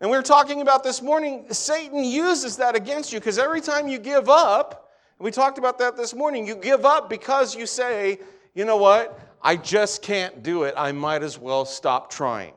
And 0.00 0.10
we 0.10 0.16
were 0.16 0.22
talking 0.22 0.60
about 0.60 0.82
this 0.82 1.00
morning, 1.00 1.46
Satan 1.50 2.04
uses 2.04 2.56
that 2.56 2.76
against 2.76 3.12
you 3.12 3.20
because 3.20 3.38
every 3.38 3.60
time 3.60 3.88
you 3.88 3.98
give 3.98 4.28
up, 4.28 4.87
we 5.18 5.30
talked 5.30 5.58
about 5.58 5.78
that 5.78 5.96
this 5.96 6.14
morning, 6.14 6.46
you 6.46 6.54
give 6.54 6.84
up 6.84 7.10
because 7.10 7.54
you 7.54 7.66
say, 7.66 8.20
you 8.54 8.64
know 8.64 8.76
what? 8.76 9.18
I 9.42 9.56
just 9.56 10.02
can't 10.02 10.42
do 10.42 10.64
it. 10.64 10.74
I 10.76 10.92
might 10.92 11.22
as 11.22 11.38
well 11.38 11.64
stop 11.64 12.10
trying. 12.10 12.54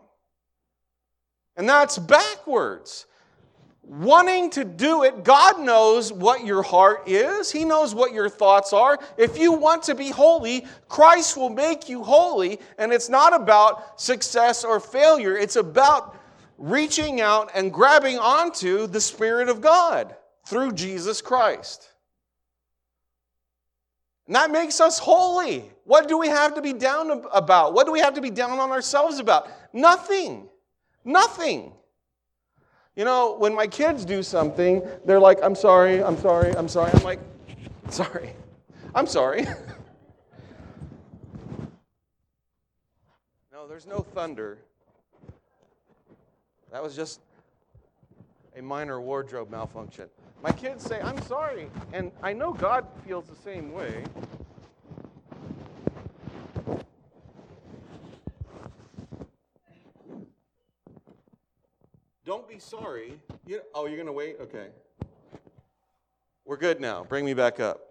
And 1.58 1.68
that's 1.68 1.98
backwards. 1.98 3.08
Wanting 3.84 4.52
to 4.52 4.64
do 4.64 5.04
it, 5.04 5.24
God 5.24 5.60
knows 5.60 6.14
what 6.14 6.46
your 6.46 6.62
heart 6.62 7.08
is. 7.08 7.52
He 7.52 7.66
knows 7.66 7.96
what 7.96 8.14
your 8.14 8.30
thoughts 8.30 8.74
are. 8.74 9.00
If 9.18 9.38
you 9.38 9.52
want 9.52 9.84
to 9.84 9.96
be 9.96 10.10
holy, 10.10 10.66
Christ 10.88 11.36
will 11.36 11.50
make 11.50 11.90
you 11.90 12.04
holy. 12.04 12.60
And 12.78 12.94
it's 12.94 13.10
not 13.10 13.34
about 13.34 14.00
success 14.00 14.64
or 14.64 14.80
failure, 14.80 15.36
it's 15.36 15.56
about 15.56 16.18
reaching 16.58 17.22
out 17.22 17.50
and 17.56 17.74
grabbing 17.74 18.20
onto 18.20 18.86
the 18.86 19.02
Spirit 19.02 19.50
of 19.50 19.62
God 19.62 20.16
through 20.46 20.74
Jesus 20.74 21.22
Christ. 21.22 21.91
And 24.32 24.36
that 24.38 24.50
makes 24.50 24.80
us 24.80 24.98
holy. 24.98 25.70
What 25.84 26.08
do 26.08 26.18
we 26.18 26.30
have 26.30 26.56
to 26.56 26.62
be 26.62 26.72
down 26.72 27.26
about? 27.34 27.74
What 27.74 27.86
do 27.86 27.92
we 27.92 28.00
have 28.00 28.14
to 28.14 28.22
be 28.22 28.30
down 28.30 28.60
on 28.60 28.72
ourselves 28.72 29.20
about? 29.20 29.50
Nothing. 29.74 30.48
Nothing. 31.04 31.74
You 32.96 33.04
know, 33.04 33.36
when 33.38 33.54
my 33.54 33.68
kids 33.68 34.06
do 34.06 34.24
something, 34.24 34.88
they're 35.04 35.20
like, 35.20 35.40
I'm 35.44 35.54
sorry, 35.54 36.02
I'm 36.02 36.18
sorry, 36.18 36.56
I'm 36.56 36.70
sorry. 36.70 36.92
I'm 36.94 37.04
like, 37.04 37.20
sorry. 37.90 38.30
I'm 38.96 39.06
sorry. 39.06 39.42
no, 43.52 43.68
there's 43.68 43.86
no 43.86 44.00
thunder. 44.00 44.60
That 46.72 46.82
was 46.82 46.96
just 46.96 47.20
a 48.56 48.62
minor 48.62 49.02
wardrobe 49.02 49.52
malfunction. 49.52 50.08
My 50.44 50.52
kids 50.52 50.84
say, 50.84 51.00
I'm 51.02 51.22
sorry. 51.24 51.68
And 51.94 52.12
I 52.24 52.34
know 52.34 52.52
God 52.52 52.86
feels 53.06 53.26
the 53.28 53.36
same 53.36 53.72
way. 53.74 54.04
Don't 62.26 62.48
be 62.48 62.60
sorry. 62.60 63.20
You, 63.46 63.62
oh, 63.76 63.86
you're 63.86 63.98
going 63.98 64.08
to 64.08 64.14
wait? 64.14 64.38
Okay. 64.42 64.68
We're 66.46 66.58
good 66.58 66.80
now. 66.80 67.04
Bring 67.04 67.26
me 67.26 67.34
back 67.34 67.60
up. 67.60 67.82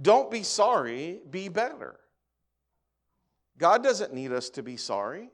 Don't 0.00 0.30
be 0.30 0.42
sorry, 0.42 1.20
be 1.30 1.48
better. 1.48 1.98
God 3.58 3.82
doesn't 3.82 4.14
need 4.14 4.32
us 4.32 4.48
to 4.50 4.62
be 4.62 4.76
sorry. 4.76 5.30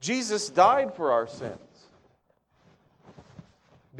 Jesus 0.00 0.48
died 0.48 0.94
for 0.94 1.12
our 1.12 1.26
sins. 1.26 1.58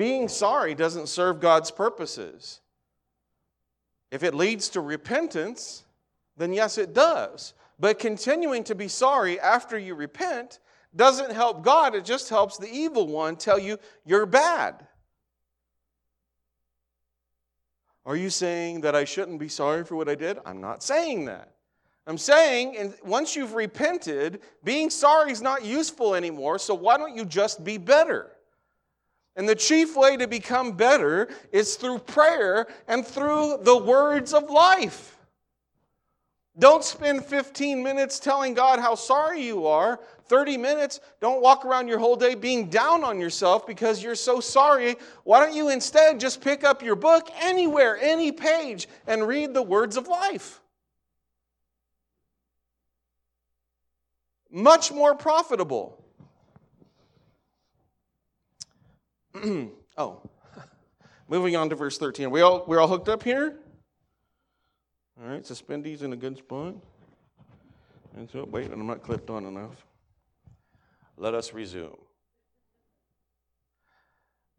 Being 0.01 0.29
sorry 0.29 0.75
doesn't 0.75 1.11
serve 1.11 1.41
God's 1.41 1.71
purposes. 1.71 2.61
If 4.11 4.23
it 4.23 4.33
leads 4.33 4.71
to 4.71 4.81
repentance, 4.81 5.85
then 6.39 6.55
yes, 6.55 6.79
it 6.79 6.95
does. 6.95 7.53
But 7.79 7.99
continuing 7.99 8.65
to 8.65 8.75
be 8.75 8.89
sorry 8.89 9.39
after 9.39 9.79
you 9.79 9.95
repent 9.95 10.59
doesn't 10.97 11.33
help 11.33 11.63
God, 11.63 11.95
it 11.95 12.07
just 12.07 12.31
helps 12.31 12.57
the 12.57 12.73
evil 12.73 13.09
one 13.09 13.37
tell 13.37 13.59
you 13.59 13.77
you're 14.07 14.25
bad. 14.25 14.87
Are 18.07 18.17
you 18.17 18.31
saying 18.31 18.81
that 18.81 18.97
I 18.97 19.05
shouldn't 19.05 19.39
be 19.39 19.49
sorry 19.49 19.85
for 19.85 19.97
what 19.97 20.09
I 20.09 20.15
did? 20.15 20.39
I'm 20.47 20.63
not 20.63 20.83
saying 20.83 21.27
that. 21.27 21.53
I'm 22.07 22.17
saying 22.17 22.95
once 23.05 23.37
you've 23.37 23.53
repented, 23.53 24.41
being 24.65 24.89
sorry 24.89 25.31
is 25.31 25.43
not 25.43 25.63
useful 25.63 26.15
anymore, 26.15 26.59
so 26.59 26.75
why 26.75 26.97
don't 26.97 27.15
you 27.15 27.27
just 27.27 27.63
be 27.65 27.77
better? 27.77 28.31
And 29.37 29.49
the 29.49 29.55
chief 29.55 29.97
way 29.97 30.17
to 30.17 30.27
become 30.27 30.73
better 30.73 31.29
is 31.53 31.77
through 31.77 32.01
prayer 32.01 32.67
and 32.89 33.07
through 33.07 33.59
the 33.63 33.77
words 33.77 34.35
of 34.35 34.51
life. 34.51 35.17
Don't 36.59 36.85
spend 36.85 37.25
15 37.25 37.83
minutes 37.83 38.19
telling 38.19 38.55
God 38.55 38.81
how 38.81 38.95
sorry 38.95 39.43
you 39.43 39.67
are. 39.67 40.01
30 40.27 40.59
minutes. 40.59 41.01
Don't 41.21 41.41
walk 41.41 41.65
around 41.65 41.89
your 41.89 41.99
whole 41.99 42.17
day 42.17 42.35
being 42.35 42.69
down 42.69 43.03
on 43.03 43.21
yourself 43.21 43.67
because 43.67 44.03
you're 44.03 44.15
so 44.15 44.41
sorry. 44.41 44.97
Why 45.25 45.41
don't 45.41 45.55
you 45.55 45.71
instead 45.71 46.21
just 46.21 46.41
pick 46.41 46.63
up 46.63 46.83
your 46.83 46.97
book 46.97 47.29
anywhere, 47.41 47.99
any 48.01 48.31
page, 48.31 48.89
and 49.07 49.27
read 49.27 49.55
the 49.55 49.63
words 49.63 49.97
of 49.97 50.07
life? 50.07 50.61
Much 54.51 54.93
more 54.93 55.15
profitable. 55.15 56.00
oh, 59.97 60.21
moving 61.29 61.57
on 61.57 61.69
to 61.71 61.77
verse 61.77 61.99
13. 61.99 62.31
We 62.31 62.43
all, 62.43 62.65
we're 62.67 62.81
all 62.81 62.89
hooked 62.89 63.09
up 63.09 63.23
here? 63.23 63.57
All 65.21 65.29
right, 65.29 65.43
suspendees 65.43 66.03
in 66.03 66.13
a 66.13 66.17
good 66.17 66.39
spot. 66.39 66.75
And 68.17 68.29
so, 68.31 68.45
wait, 68.51 68.71
I'm 68.73 68.87
not 68.87 69.03
clipped 69.03 69.31
on 69.31 69.45
enough. 69.45 69.85
Let 71.17 71.35
us 71.35 71.53
resume. 71.53 71.97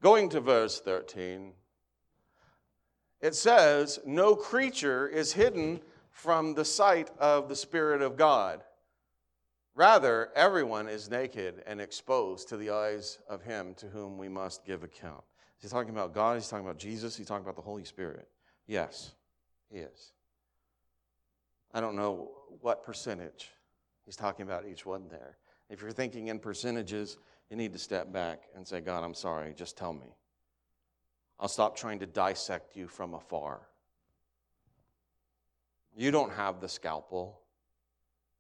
Going 0.02 0.30
to 0.30 0.40
verse 0.40 0.80
13, 0.80 1.54
it 3.20 3.36
says, 3.36 4.00
No 4.06 4.36
creature 4.36 5.08
is 5.08 5.34
hidden 5.34 5.80
from 6.12 6.56
the 6.56 6.66
sight 6.66 7.10
of 7.20 7.50
the 7.50 7.56
Spirit 7.56 8.02
of 8.02 8.18
God. 8.18 8.64
Rather, 9.74 10.30
everyone 10.36 10.90
is 10.90 11.10
naked 11.10 11.64
and 11.66 11.80
exposed 11.80 12.50
to 12.50 12.58
the 12.58 12.70
eyes 12.70 13.20
of 13.30 13.42
Him 13.42 13.74
to 13.76 13.88
whom 13.88 14.18
we 14.18 14.28
must 14.28 14.66
give 14.66 14.84
account. 14.84 15.24
He's 15.62 15.72
talking 15.72 15.92
about 15.92 16.14
God, 16.14 16.38
he's 16.38 16.48
talking 16.48 16.66
about 16.66 16.80
Jesus, 16.80 17.16
he's 17.16 17.28
talking 17.28 17.44
about 17.44 17.56
the 17.56 17.62
Holy 17.62 17.84
Spirit. 17.84 18.28
Yes, 18.68 19.12
he 19.70 19.80
is. 19.80 20.12
I 21.74 21.80
don't 21.80 21.96
know 21.96 22.32
what 22.62 22.84
percentage 22.84 23.52
he's 24.06 24.16
talking 24.16 24.44
about 24.44 24.66
each 24.66 24.86
one 24.86 25.08
there. 25.10 25.38
If 25.70 25.82
you're 25.82 25.92
thinking 25.92 26.28
in 26.28 26.40
percentages, 26.40 27.18
you 27.50 27.56
need 27.56 27.74
to 27.74 27.80
step 27.80 28.12
back 28.12 28.44
and 28.56 28.68
say, 28.68 28.82
God, 28.82 29.04
I'm 29.04 29.14
sorry, 29.14 29.54
just 29.54 29.78
tell 29.78 29.94
me. 29.94 30.16
I'll 31.40 31.48
stop 31.48 31.76
trying 31.76 32.00
to 32.00 32.06
dissect 32.06 32.76
you 32.76 32.88
from 32.88 33.14
afar. 33.14 33.62
You 35.96 36.12
don't 36.12 36.32
have 36.34 36.60
the 36.60 36.70
scalpel. 36.70 37.40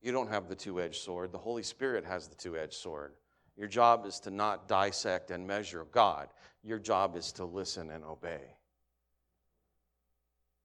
You 0.01 0.11
don't 0.11 0.29
have 0.29 0.47
the 0.47 0.55
two 0.55 0.81
edged 0.81 1.01
sword. 1.01 1.31
The 1.31 1.37
Holy 1.37 1.63
Spirit 1.63 2.05
has 2.05 2.27
the 2.27 2.35
two 2.35 2.57
edged 2.57 2.73
sword. 2.73 3.13
Your 3.55 3.67
job 3.67 4.05
is 4.05 4.19
to 4.21 4.31
not 4.31 4.67
dissect 4.67 5.29
and 5.29 5.45
measure 5.45 5.85
God, 5.91 6.29
your 6.63 6.79
job 6.79 7.15
is 7.15 7.31
to 7.33 7.45
listen 7.45 7.91
and 7.91 8.03
obey. 8.03 8.55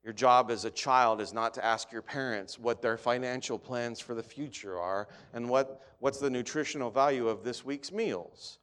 Your 0.06 0.12
job 0.12 0.52
as 0.52 0.64
a 0.64 0.70
child 0.70 1.20
is 1.20 1.32
not 1.32 1.52
to 1.54 1.64
ask 1.64 1.90
your 1.90 2.00
parents 2.00 2.60
what 2.60 2.80
their 2.80 2.96
financial 2.96 3.58
plans 3.58 3.98
for 3.98 4.14
the 4.14 4.22
future 4.22 4.78
are 4.78 5.08
and 5.34 5.48
what, 5.48 5.82
what's 5.98 6.20
the 6.20 6.30
nutritional 6.30 6.92
value 6.92 7.26
of 7.26 7.42
this 7.42 7.64
week's 7.64 7.90
meals. 7.90 8.60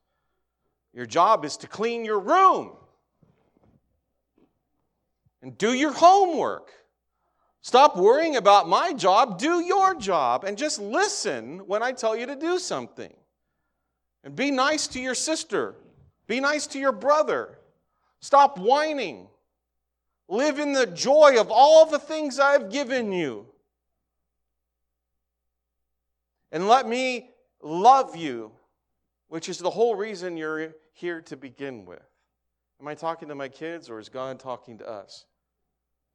Your 0.94 1.06
job 1.06 1.44
is 1.44 1.58
to 1.58 1.68
clean 1.68 2.06
your 2.06 2.22
room 2.22 2.78
and 5.42 5.58
do 5.58 5.74
your 5.74 5.92
homework. 5.92 6.72
Stop 7.64 7.96
worrying 7.96 8.36
about 8.36 8.68
my 8.68 8.92
job, 8.92 9.40
do 9.40 9.62
your 9.62 9.96
job, 9.96 10.44
and 10.44 10.58
just 10.58 10.80
listen 10.80 11.60
when 11.60 11.82
I 11.82 11.94
tell 11.94 12.14
you 12.14 12.26
to 12.26 12.36
do 12.36 12.60
something. 12.60 13.14
And 14.26 14.36
be 14.36 14.52
nice 14.52 14.86
to 14.88 15.00
your 15.00 15.16
sister, 15.16 15.76
be 16.28 16.42
nice 16.42 16.68
to 16.68 16.80
your 16.80 16.92
brother. 16.92 17.58
Stop 18.20 18.58
whining. 18.58 19.28
Live 20.28 20.60
in 20.60 20.74
the 20.74 20.88
joy 20.88 21.40
of 21.40 21.52
all 21.52 21.86
the 21.86 22.00
things 22.00 22.38
I've 22.38 22.70
given 22.70 23.14
you. 23.14 23.46
And 26.52 26.68
let 26.68 26.86
me 26.88 27.30
love 27.62 28.16
you, 28.16 28.52
which 29.28 29.48
is 29.48 29.58
the 29.58 29.70
whole 29.70 29.96
reason 29.96 30.36
you're 30.36 30.74
here 30.92 31.22
to 31.22 31.38
begin 31.38 31.86
with. 31.86 32.04
Am 32.82 32.88
I 32.90 32.96
talking 32.96 33.30
to 33.30 33.36
my 33.36 33.48
kids 33.48 33.90
or 33.90 34.00
is 34.00 34.10
God 34.10 34.40
talking 34.40 34.78
to 34.80 34.90
us? 34.90 35.26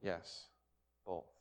Yes, 0.03 0.45
both. 1.07 1.38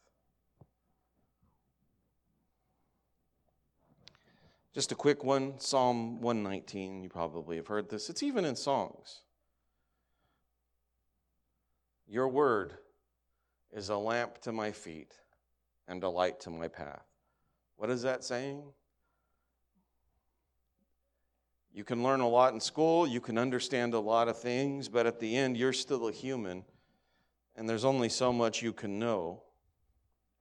Just 4.74 4.92
a 4.92 4.96
quick 4.96 5.24
one 5.24 5.60
Psalm 5.60 6.22
119. 6.22 7.04
You 7.04 7.10
probably 7.10 7.56
have 7.58 7.68
heard 7.68 7.90
this. 7.90 8.10
It's 8.10 8.24
even 8.24 8.46
in 8.46 8.56
songs. 8.56 9.22
Your 12.08 12.28
word 12.28 12.74
is 13.74 13.90
a 13.90 13.98
lamp 13.98 14.40
to 14.42 14.52
my 14.52 14.72
feet 14.72 15.14
and 15.88 16.04
a 16.04 16.10
light 16.10 16.40
to 16.42 16.50
my 16.50 16.68
path. 16.68 17.06
What 17.76 17.90
is 17.90 18.02
that 18.04 18.24
saying? 18.24 18.64
You 21.74 21.84
can 21.84 22.02
learn 22.02 22.22
a 22.22 22.28
lot 22.28 22.54
in 22.54 22.60
school, 22.60 23.06
you 23.06 23.22
can 23.22 23.38
understand 23.38 23.94
a 23.94 24.00
lot 24.00 24.28
of 24.28 24.40
things, 24.40 24.90
but 24.90 25.06
at 25.06 25.20
the 25.20 25.38
end, 25.38 25.58
you're 25.58 25.74
still 25.74 26.08
a 26.08 26.12
human, 26.12 26.66
and 27.56 27.70
there's 27.70 27.86
only 27.86 28.10
so 28.10 28.34
much 28.34 28.64
you 28.64 28.74
can 28.74 28.98
know, 28.98 29.44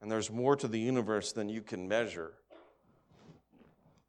and 0.01 0.11
there's 0.11 0.31
more 0.31 0.55
to 0.55 0.67
the 0.67 0.79
universe 0.79 1.31
than 1.33 1.47
you 1.47 1.61
can 1.61 1.87
measure. 1.87 2.33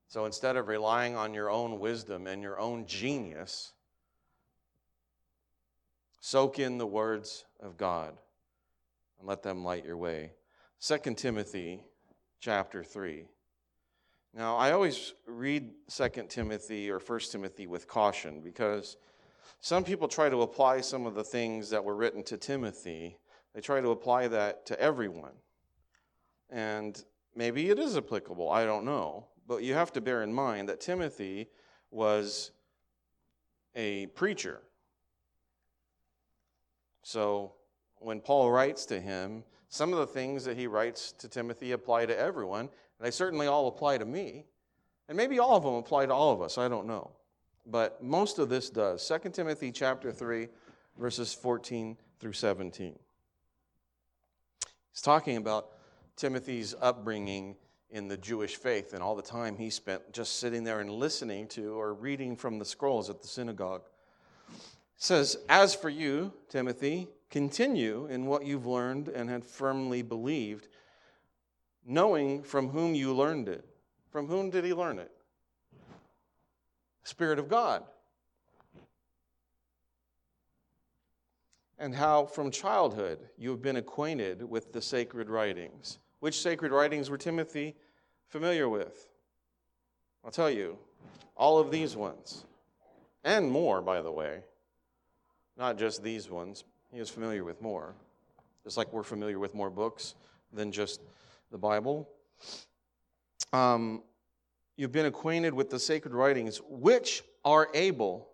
So 0.08 0.24
instead 0.24 0.56
of 0.56 0.68
relying 0.68 1.16
on 1.16 1.34
your 1.34 1.50
own 1.50 1.78
wisdom 1.78 2.26
and 2.26 2.42
your 2.42 2.58
own 2.58 2.86
genius, 2.86 3.72
soak 6.20 6.58
in 6.58 6.78
the 6.78 6.86
words 6.86 7.44
of 7.60 7.76
God 7.76 8.16
and 9.18 9.28
let 9.28 9.42
them 9.42 9.64
light 9.64 9.84
your 9.84 9.98
way. 9.98 10.32
2 10.80 11.14
Timothy 11.14 11.82
chapter 12.40 12.82
3. 12.82 13.26
Now, 14.34 14.56
I 14.56 14.72
always 14.72 15.12
read 15.26 15.72
2 15.90 16.08
Timothy 16.28 16.90
or 16.90 17.00
1 17.00 17.20
Timothy 17.30 17.66
with 17.66 17.86
caution 17.86 18.40
because 18.40 18.96
some 19.60 19.84
people 19.84 20.08
try 20.08 20.30
to 20.30 20.42
apply 20.42 20.80
some 20.80 21.04
of 21.04 21.14
the 21.14 21.24
things 21.24 21.68
that 21.70 21.84
were 21.84 21.96
written 21.96 22.22
to 22.24 22.36
Timothy, 22.36 23.18
they 23.54 23.60
try 23.60 23.80
to 23.80 23.90
apply 23.90 24.28
that 24.28 24.64
to 24.66 24.80
everyone. 24.80 25.32
And 26.48 27.02
maybe 27.34 27.68
it 27.68 27.78
is 27.78 27.96
applicable, 27.96 28.50
I 28.50 28.64
don't 28.64 28.84
know. 28.84 29.26
But 29.48 29.62
you 29.62 29.72
have 29.72 29.92
to 29.94 30.02
bear 30.02 30.22
in 30.22 30.32
mind 30.32 30.68
that 30.68 30.78
Timothy 30.78 31.48
was 31.90 32.50
a 33.74 34.06
preacher. 34.08 34.60
So 37.02 37.54
when 37.96 38.20
Paul 38.20 38.52
writes 38.52 38.84
to 38.86 39.00
him, 39.00 39.42
some 39.70 39.94
of 39.94 39.98
the 39.98 40.06
things 40.06 40.44
that 40.44 40.56
he 40.56 40.66
writes 40.66 41.12
to 41.12 41.28
Timothy 41.28 41.72
apply 41.72 42.06
to 42.06 42.18
everyone, 42.18 42.60
and 42.60 42.70
they 43.00 43.10
certainly 43.10 43.46
all 43.46 43.68
apply 43.68 43.96
to 43.98 44.04
me. 44.04 44.44
And 45.08 45.16
maybe 45.16 45.38
all 45.38 45.56
of 45.56 45.62
them 45.62 45.74
apply 45.74 46.06
to 46.06 46.12
all 46.12 46.32
of 46.32 46.42
us, 46.42 46.58
I 46.58 46.68
don't 46.68 46.86
know. 46.86 47.10
But 47.66 48.02
most 48.02 48.38
of 48.38 48.50
this 48.50 48.68
does. 48.68 49.06
2 49.08 49.30
Timothy 49.30 49.72
chapter 49.72 50.12
3, 50.12 50.48
verses 50.98 51.32
14 51.32 51.96
through 52.20 52.34
17. 52.34 52.98
He's 54.92 55.00
talking 55.00 55.38
about 55.38 55.68
Timothy's 56.16 56.74
upbringing 56.80 57.56
in 57.90 58.08
the 58.08 58.16
Jewish 58.16 58.56
faith 58.56 58.92
and 58.92 59.02
all 59.02 59.16
the 59.16 59.22
time 59.22 59.56
he 59.56 59.70
spent 59.70 60.12
just 60.12 60.38
sitting 60.38 60.64
there 60.64 60.80
and 60.80 60.90
listening 60.90 61.48
to 61.48 61.78
or 61.78 61.94
reading 61.94 62.36
from 62.36 62.58
the 62.58 62.64
scrolls 62.64 63.08
at 63.08 63.22
the 63.22 63.28
synagogue. 63.28 63.82
It 64.48 64.56
says, 64.96 65.38
As 65.48 65.74
for 65.74 65.88
you, 65.88 66.32
Timothy, 66.48 67.08
Continue 67.30 68.06
in 68.06 68.24
what 68.24 68.46
you've 68.46 68.66
learned 68.66 69.08
and 69.08 69.28
had 69.28 69.44
firmly 69.44 70.00
believed, 70.00 70.68
knowing 71.84 72.42
from 72.42 72.68
whom 72.68 72.94
you 72.94 73.14
learned 73.14 73.48
it. 73.48 73.64
From 74.10 74.26
whom 74.26 74.48
did 74.48 74.64
he 74.64 74.72
learn 74.72 74.98
it? 74.98 75.10
Spirit 77.02 77.38
of 77.38 77.48
God. 77.48 77.84
And 81.78 81.94
how 81.94 82.24
from 82.24 82.50
childhood 82.50 83.18
you 83.36 83.50
have 83.50 83.62
been 83.62 83.76
acquainted 83.76 84.42
with 84.42 84.72
the 84.72 84.80
sacred 84.80 85.28
writings. 85.28 85.98
Which 86.20 86.40
sacred 86.40 86.72
writings 86.72 87.10
were 87.10 87.18
Timothy 87.18 87.76
familiar 88.28 88.68
with? 88.68 89.08
I'll 90.24 90.30
tell 90.30 90.50
you, 90.50 90.78
all 91.36 91.58
of 91.58 91.70
these 91.70 91.96
ones, 91.96 92.44
and 93.24 93.50
more, 93.50 93.80
by 93.80 94.02
the 94.02 94.10
way. 94.10 94.40
Not 95.56 95.78
just 95.78 96.02
these 96.02 96.30
ones, 96.30 96.64
he 96.92 97.00
was 97.00 97.10
familiar 97.10 97.44
with 97.44 97.60
more. 97.62 97.94
Just 98.64 98.76
like 98.76 98.92
we're 98.92 99.02
familiar 99.02 99.38
with 99.38 99.54
more 99.54 99.70
books 99.70 100.14
than 100.52 100.72
just 100.72 101.00
the 101.50 101.58
Bible. 101.58 102.08
Um, 103.52 104.02
you've 104.76 104.92
been 104.92 105.06
acquainted 105.06 105.54
with 105.54 105.70
the 105.70 105.78
sacred 105.78 106.14
writings, 106.14 106.60
which 106.68 107.22
are 107.44 107.68
able 107.74 108.28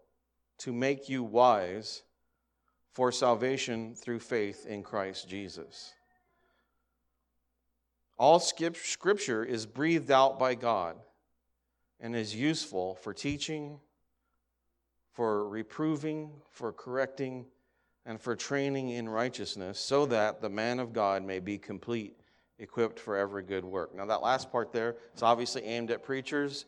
to 0.58 0.72
make 0.72 1.08
you 1.08 1.22
wise 1.22 2.02
for 2.92 3.10
salvation 3.10 3.94
through 3.94 4.20
faith 4.20 4.66
in 4.66 4.82
Christ 4.82 5.28
Jesus. 5.28 5.92
All 8.16 8.38
scripture 8.38 9.44
is 9.44 9.66
breathed 9.66 10.10
out 10.10 10.38
by 10.38 10.54
God 10.54 10.96
and 12.00 12.14
is 12.14 12.34
useful 12.34 12.94
for 12.96 13.12
teaching, 13.12 13.80
for 15.12 15.48
reproving, 15.48 16.30
for 16.50 16.72
correcting, 16.72 17.46
and 18.06 18.20
for 18.20 18.36
training 18.36 18.90
in 18.90 19.08
righteousness, 19.08 19.78
so 19.78 20.06
that 20.06 20.40
the 20.40 20.48
man 20.48 20.78
of 20.78 20.92
God 20.92 21.24
may 21.24 21.40
be 21.40 21.56
complete, 21.56 22.20
equipped 22.58 23.00
for 23.00 23.16
every 23.16 23.42
good 23.42 23.64
work. 23.64 23.94
Now, 23.94 24.06
that 24.06 24.22
last 24.22 24.52
part 24.52 24.72
there 24.72 24.96
is 25.14 25.22
obviously 25.22 25.64
aimed 25.64 25.90
at 25.90 26.02
preachers, 26.02 26.66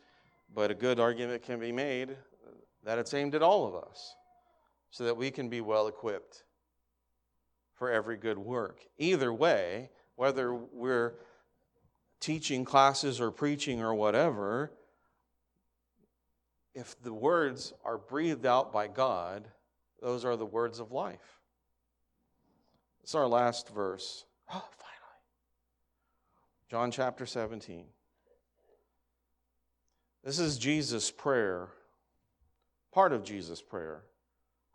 but 0.55 0.71
a 0.71 0.75
good 0.75 0.99
argument 0.99 1.43
can 1.43 1.61
be 1.61 1.73
made 1.73 2.17
that 2.85 2.99
it's 2.99 3.15
aimed 3.15 3.35
at 3.35 3.43
all 3.43 3.67
of 3.67 3.75
us, 3.75 4.15
so 4.91 5.05
that 5.05 5.17
we 5.17 5.31
can 5.31 5.49
be 5.49 5.61
well 5.61 5.89
equipped 5.89 6.45
for 7.75 7.91
every 7.91 8.17
good 8.17 8.39
work. 8.39 8.81
Either 8.97 9.33
way, 9.33 9.91
whether 10.15 10.55
we're 10.55 11.15
teaching 12.21 12.65
classes 12.65 13.21
or 13.21 13.31
preaching 13.31 13.83
or 13.83 13.95
whatever, 13.95 14.73
if 16.75 17.01
the 17.03 17.13
words 17.13 17.73
are 17.85 17.99
breathed 17.99 18.45
out 18.45 18.73
by 18.73 18.87
God, 18.87 19.49
those 20.01 20.25
are 20.25 20.37
the 20.37 20.47
words 20.47 20.79
of 20.79 20.93
life. 20.93 21.41
It's 23.03 23.15
our 23.15 23.27
last 23.29 23.69
verse. 23.69 24.25
Oh, 24.49 24.65
finally. 24.79 25.21
John 26.71 26.93
chapter 26.93 27.27
17. 27.27 27.87
This 30.23 30.39
is 30.39 30.57
Jesus' 30.57 31.11
prayer, 31.11 31.69
part 32.93 33.13
of 33.13 33.25
Jesus' 33.25 33.61
prayer 33.61 34.05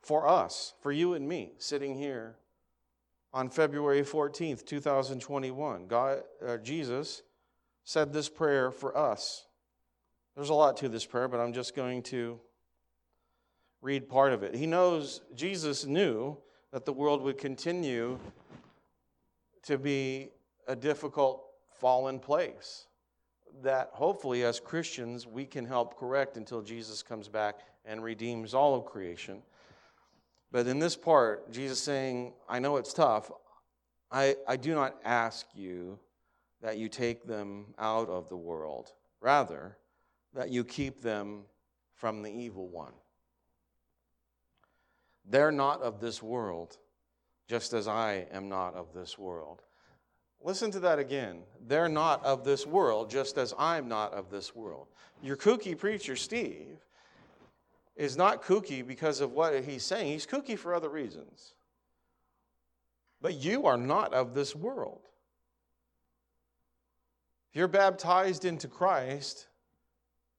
for 0.02 0.28
us, 0.28 0.74
for 0.82 0.92
you 0.92 1.14
and 1.14 1.28
me, 1.28 1.54
sitting 1.58 1.96
here 1.96 2.36
on 3.34 3.50
February 3.50 4.02
14th, 4.02 4.66
2021. 4.66 5.88
God, 5.88 6.24
uh, 6.46 6.58
Jesus 6.58 7.22
said 7.84 8.14
this 8.14 8.30
prayer 8.30 8.72
for 8.72 8.98
us. 8.98 9.46
There's 10.36 10.50
a 10.50 10.54
lot 10.54 10.78
to 10.78 10.90
this 10.90 11.06
prayer, 11.06 11.28
but 11.28 11.40
I'm 11.40 11.54
just 11.54 11.76
going 11.76 12.04
to 12.04 12.40
read 13.82 14.08
part 14.08 14.34
of 14.34 14.44
it. 14.44 14.56
He 14.56 14.66
knows, 14.66 15.22
Jesus 15.36 15.86
knew 15.86 16.38
that 16.72 16.86
the 16.86 16.94
world 16.94 17.22
would 17.22 17.38
continue 17.38 18.18
to 19.64 19.78
be 19.78 20.30
a 20.68 20.76
difficult, 20.76 21.44
fallen 21.80 22.20
place 22.20 22.86
that 23.62 23.90
hopefully, 23.94 24.44
as 24.44 24.60
Christians, 24.60 25.28
we 25.28 25.46
can 25.46 25.66
help 25.66 25.98
correct 25.98 26.38
until 26.38 26.62
Jesus 26.62 27.04
comes 27.04 27.28
back 27.28 27.60
and 27.86 28.04
redeems 28.04 28.54
all 28.54 28.76
of 28.76 28.86
creation. 28.86 29.42
But 30.52 30.68
in 30.68 30.80
this 30.80 30.96
part, 30.96 31.52
Jesus 31.52 31.80
saying, 31.80 32.34
I 32.48 32.60
know 32.60 32.78
it's 32.78 32.94
tough. 32.94 33.32
I, 34.12 34.36
I 34.48 34.58
do 34.58 34.74
not 34.74 34.96
ask 35.04 35.46
you 35.54 36.00
that 36.62 36.78
you 36.78 36.88
take 36.88 37.26
them 37.26 37.74
out 37.80 38.10
of 38.10 38.30
the 38.30 38.38
world, 38.38 38.94
rather, 39.20 39.78
that 40.34 40.50
you 40.50 40.64
keep 40.64 41.02
them 41.02 41.42
from 41.96 42.22
the 42.22 42.32
evil 42.32 42.68
one. 42.68 42.94
They're 45.26 45.52
not 45.52 45.82
of 45.82 46.00
this 46.00 46.22
world, 46.22 46.78
just 47.48 47.74
as 47.74 47.88
I 47.88 48.26
am 48.32 48.50
not 48.50 48.76
of 48.76 48.94
this 48.94 49.18
world. 49.18 49.62
Listen 50.44 50.72
to 50.72 50.80
that 50.80 51.00
again. 51.00 51.44
They're 51.68 51.90
not 51.90 52.24
of 52.26 52.44
this 52.44 52.66
world, 52.66 53.10
just 53.10 53.38
as 53.38 53.54
I'm 53.58 53.88
not 53.88 54.14
of 54.14 54.32
this 54.32 54.56
world. 54.56 54.88
Your 55.22 55.38
kooky 55.38 55.78
preacher, 55.78 56.16
Steve, 56.16 56.80
is 57.96 58.18
not 58.18 58.44
kooky 58.44 58.86
because 58.86 59.22
of 59.22 59.34
what 59.34 59.64
he's 59.64 59.84
saying, 59.84 60.12
he's 60.12 60.26
kooky 60.26 60.58
for 60.58 60.74
other 60.74 60.90
reasons. 60.90 61.54
But 63.22 63.36
you 63.36 63.68
are 63.68 63.78
not 63.78 64.14
of 64.14 64.34
this 64.34 64.56
world. 64.56 65.11
If 67.52 67.58
you're 67.58 67.68
baptized 67.68 68.46
into 68.46 68.68
Christ, 68.68 69.48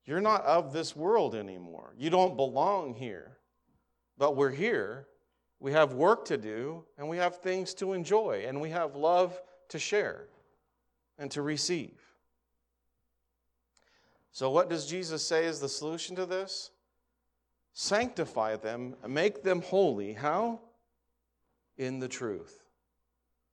you're 0.04 0.20
not 0.20 0.42
of 0.44 0.72
this 0.72 0.96
world 0.96 1.34
anymore. 1.34 1.94
You 1.96 2.10
don't 2.10 2.36
belong 2.36 2.94
here. 2.94 3.38
But 4.18 4.36
we're 4.36 4.50
here, 4.50 5.06
we 5.60 5.72
have 5.72 5.94
work 5.94 6.24
to 6.26 6.36
do, 6.36 6.84
and 6.98 7.08
we 7.08 7.16
have 7.18 7.36
things 7.38 7.74
to 7.74 7.92
enjoy, 7.92 8.44
and 8.46 8.60
we 8.60 8.70
have 8.70 8.96
love 8.96 9.40
to 9.68 9.78
share 9.78 10.26
and 11.18 11.30
to 11.30 11.42
receive. 11.42 11.98
So, 14.32 14.50
what 14.50 14.68
does 14.68 14.86
Jesus 14.86 15.24
say 15.24 15.44
is 15.46 15.60
the 15.60 15.68
solution 15.68 16.16
to 16.16 16.26
this? 16.26 16.70
sanctify 17.72 18.56
them, 18.56 18.94
make 19.06 19.42
them 19.42 19.62
holy. 19.62 20.12
How? 20.12 20.60
In 21.76 21.98
the 21.98 22.08
truth. 22.08 22.64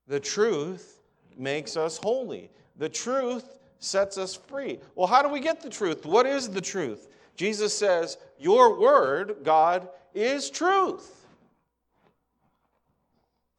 The 0.08 0.20
truth 0.20 1.02
makes 1.38 1.78
us 1.78 1.98
holy. 1.98 2.52
The 2.80 2.90
truth 2.90 3.60
sets 3.80 4.18
us 4.18 4.36
free. 4.36 4.80
Well, 4.96 5.06
how 5.06 5.22
do 5.22 5.30
we 5.30 5.42
get 5.42 5.62
the 5.62 5.70
truth? 5.70 6.06
What 6.06 6.26
is 6.26 6.50
the 6.50 6.62
truth? 6.62 7.10
Jesus 7.36 7.78
says, 7.78 8.18
Your 8.40 8.80
word, 8.80 9.38
God, 9.44 9.90
is 10.16 10.50
truth. 10.50 11.28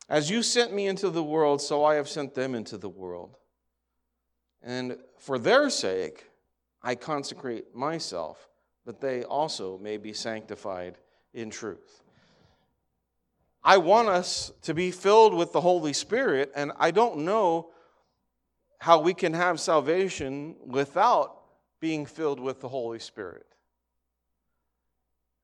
As 0.09 0.29
you 0.29 0.43
sent 0.43 0.75
me 0.75 0.87
into 0.87 1.11
the 1.11 1.23
world, 1.23 1.61
so 1.61 1.85
I 1.85 1.95
have 1.95 2.09
sent 2.09 2.35
them 2.35 2.55
into 2.55 2.77
the 2.79 2.89
world. 2.89 3.37
And 4.62 4.97
for 5.18 5.39
their 5.39 5.71
sake, 5.71 6.27
I 6.83 6.95
consecrate 6.95 7.75
myself, 7.75 8.49
that 8.87 9.01
they 9.01 9.23
also 9.23 9.79
may 9.79 9.99
be 9.99 10.14
sanctified 10.14 10.97
in 11.35 11.51
truth. 11.51 12.03
I 13.62 13.77
want 13.77 14.09
us 14.09 14.51
to 14.62 14.73
be 14.73 14.91
filled 14.91 15.35
with 15.35 15.53
the 15.53 15.61
Holy 15.61 15.93
Spirit, 15.93 16.51
and 16.57 16.73
I 16.79 16.91
don't 16.91 17.18
know 17.18 17.71
how 18.81 19.01
we 19.01 19.14
can 19.14 19.33
have 19.33 19.61
salvation 19.61 20.57
without 20.66 21.37
being 21.78 22.05
filled 22.05 22.41
with 22.41 22.61
the 22.61 22.68
Holy 22.68 22.99
Spirit. 22.99 23.47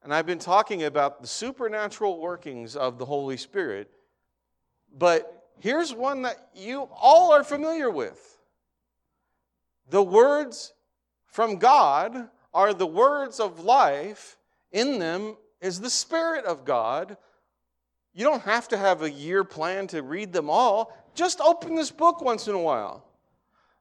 And 0.03 0.13
I've 0.13 0.27
been 0.27 0.39
talking 0.39 0.83
about 0.83 1.23
the 1.23 1.29
supernatural 1.29 2.21
workings 2.21 2.77
of 2.77 2.99
the 2.99 3.07
Holy 3.07 3.37
Spirit 3.37 3.91
but 4.97 5.51
here's 5.59 5.93
one 5.93 6.23
that 6.23 6.49
you 6.55 6.89
all 6.95 7.33
are 7.33 7.45
familiar 7.45 7.91
with. 7.91 8.39
The 9.91 10.03
words 10.03 10.73
from 11.27 11.57
God 11.57 12.29
are 12.53 12.73
the 12.73 12.87
words 12.87 13.41
of 13.41 13.61
life. 13.61 14.37
In 14.73 14.99
them 14.99 15.37
is 15.61 15.81
the 15.81 15.91
Spirit 15.91 16.45
of 16.45 16.65
God. 16.65 17.17
You 18.15 18.25
don't 18.25 18.43
have 18.43 18.69
to 18.69 18.79
have 18.79 19.03
a 19.03 19.11
year 19.11 19.45
plan 19.45 19.87
to 19.89 20.03
read 20.03 20.33
them 20.33 20.49
all. 20.49 20.97
Just 21.15 21.41
open 21.41 21.75
this 21.75 21.91
book 21.91 22.21
once 22.21 22.49
in 22.49 22.55
a 22.55 22.59
while. 22.59 23.06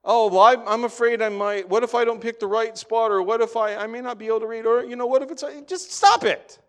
Oh, 0.08 0.28
well, 0.28 0.64
I'm 0.68 0.84
afraid 0.84 1.24
I 1.24 1.30
might. 1.30 1.68
What 1.68 1.82
if 1.82 1.96
I 1.96 2.06
don't 2.06 2.22
pick 2.22 2.40
the 2.40 2.46
right 2.46 2.78
spot? 2.78 3.12
Or 3.12 3.24
what 3.24 3.42
if 3.42 3.58
I, 3.58 3.76
I 3.76 3.88
may 3.88 4.02
not 4.02 4.20
be 4.20 4.28
able 4.28 4.42
to 4.42 4.48
read? 4.48 4.68
Or, 4.68 4.84
you 4.84 4.96
know, 4.96 5.08
what 5.08 5.24
if 5.24 5.32
it's. 5.32 5.44
Just 5.68 5.92
stop 5.92 6.24
it. 6.24 6.60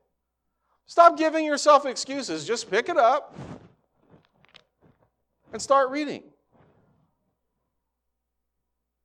Stop 0.86 1.18
giving 1.18 1.44
yourself 1.44 1.84
excuses. 1.84 2.46
Just 2.46 2.70
pick 2.70 2.88
it 2.88 2.96
up 2.96 3.36
and 5.52 5.60
start 5.60 5.90
reading. 5.90 6.22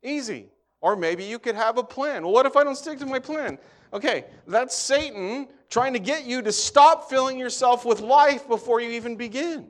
Easy. 0.01 0.47
Or 0.79 0.95
maybe 0.95 1.25
you 1.25 1.37
could 1.37 1.55
have 1.55 1.77
a 1.77 1.83
plan. 1.83 2.23
Well, 2.23 2.31
what 2.31 2.45
if 2.45 2.55
I 2.55 2.63
don't 2.63 2.77
stick 2.77 2.99
to 2.99 3.05
my 3.05 3.19
plan? 3.19 3.57
Okay, 3.93 4.25
that's 4.47 4.75
Satan 4.75 5.47
trying 5.69 5.91
to 5.93 5.99
get 5.99 6.25
you 6.25 6.41
to 6.41 6.51
stop 6.53 7.09
filling 7.09 7.37
yourself 7.37 7.83
with 7.83 7.99
life 7.99 8.47
before 8.47 8.79
you 8.79 8.91
even 8.91 9.17
begin. 9.17 9.67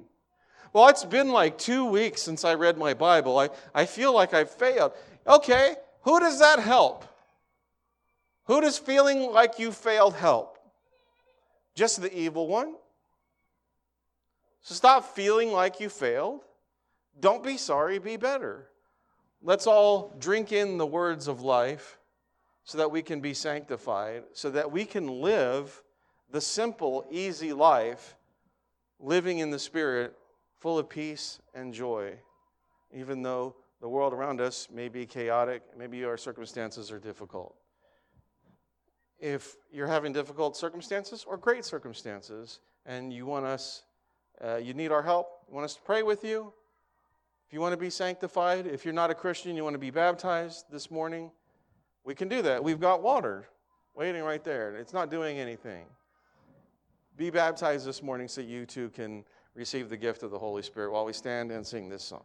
Well, 0.73 0.87
it's 0.87 1.03
been 1.03 1.29
like 1.29 1.57
two 1.57 1.85
weeks 1.85 2.21
since 2.21 2.45
I 2.45 2.53
read 2.53 2.77
my 2.77 2.93
Bible. 2.93 3.37
I, 3.37 3.49
I 3.73 3.85
feel 3.85 4.13
like 4.13 4.33
I've 4.33 4.49
failed. 4.49 4.93
Okay, 5.27 5.75
who 6.03 6.19
does 6.19 6.39
that 6.39 6.59
help? 6.59 7.05
Who 8.45 8.61
does 8.61 8.77
feeling 8.77 9.31
like 9.31 9.59
you 9.59 9.71
failed 9.71 10.15
help? 10.15 10.57
Just 11.75 12.01
the 12.01 12.13
evil 12.17 12.47
one? 12.47 12.75
So 14.61 14.75
stop 14.75 15.15
feeling 15.15 15.51
like 15.51 15.79
you 15.79 15.89
failed. 15.89 16.41
Don't 17.19 17.43
be 17.43 17.57
sorry, 17.57 17.99
be 17.99 18.17
better. 18.17 18.67
Let's 19.43 19.67
all 19.67 20.15
drink 20.19 20.51
in 20.51 20.77
the 20.77 20.85
words 20.85 21.27
of 21.27 21.41
life 21.41 21.97
so 22.63 22.77
that 22.77 22.91
we 22.91 23.01
can 23.01 23.21
be 23.21 23.33
sanctified, 23.33 24.23
so 24.33 24.51
that 24.51 24.71
we 24.71 24.85
can 24.85 25.21
live 25.21 25.81
the 26.31 26.39
simple, 26.39 27.05
easy 27.09 27.51
life, 27.51 28.15
living 28.99 29.39
in 29.39 29.49
the 29.49 29.59
Spirit, 29.59 30.15
full 30.61 30.77
of 30.77 30.87
peace 30.87 31.39
and 31.55 31.73
joy, 31.73 32.13
even 32.93 33.23
though 33.23 33.55
the 33.81 33.89
world 33.89 34.13
around 34.13 34.39
us 34.39 34.67
may 34.71 34.87
be 34.87 35.07
chaotic, 35.07 35.63
maybe 35.75 36.05
our 36.05 36.17
circumstances 36.17 36.91
are 36.91 36.99
difficult. 36.99 37.55
If 39.19 39.55
you're 39.73 39.87
having 39.87 40.13
difficult 40.13 40.55
circumstances 40.55 41.25
or 41.27 41.35
great 41.35 41.65
circumstances, 41.65 42.59
and 42.85 43.11
you 43.11 43.25
want 43.25 43.45
us, 43.45 43.83
uh, 44.43 44.57
you 44.57 44.75
need 44.75 44.91
our 44.91 45.01
help, 45.01 45.27
you 45.47 45.55
want 45.55 45.65
us 45.65 45.75
to 45.75 45.81
pray 45.81 46.03
with 46.03 46.23
you, 46.23 46.53
if 47.47 47.53
you 47.53 47.59
want 47.59 47.73
to 47.73 47.77
be 47.77 47.89
sanctified, 47.89 48.67
if 48.67 48.85
you're 48.85 48.93
not 48.93 49.09
a 49.09 49.15
Christian, 49.15 49.55
you 49.55 49.63
want 49.63 49.73
to 49.73 49.79
be 49.79 49.89
baptized 49.89 50.65
this 50.71 50.91
morning, 50.91 51.31
we 52.03 52.13
can 52.13 52.27
do 52.27 52.43
that. 52.43 52.63
We've 52.63 52.79
got 52.79 53.01
water 53.01 53.47
waiting 53.95 54.23
right 54.23 54.43
there. 54.43 54.75
It's 54.75 54.93
not 54.93 55.09
doing 55.09 55.39
anything. 55.39 55.85
Be 57.17 57.29
baptized 57.29 57.85
this 57.85 58.01
morning 58.01 58.27
so 58.27 58.41
you 58.41 58.65
too 58.65 58.89
can 58.89 59.25
receive 59.55 59.89
the 59.89 59.97
gift 59.97 60.23
of 60.23 60.31
the 60.31 60.39
Holy 60.39 60.61
Spirit 60.61 60.91
while 60.91 61.05
we 61.05 61.13
stand 61.13 61.51
and 61.51 61.65
sing 61.65 61.89
this 61.89 62.03
song. 62.03 62.23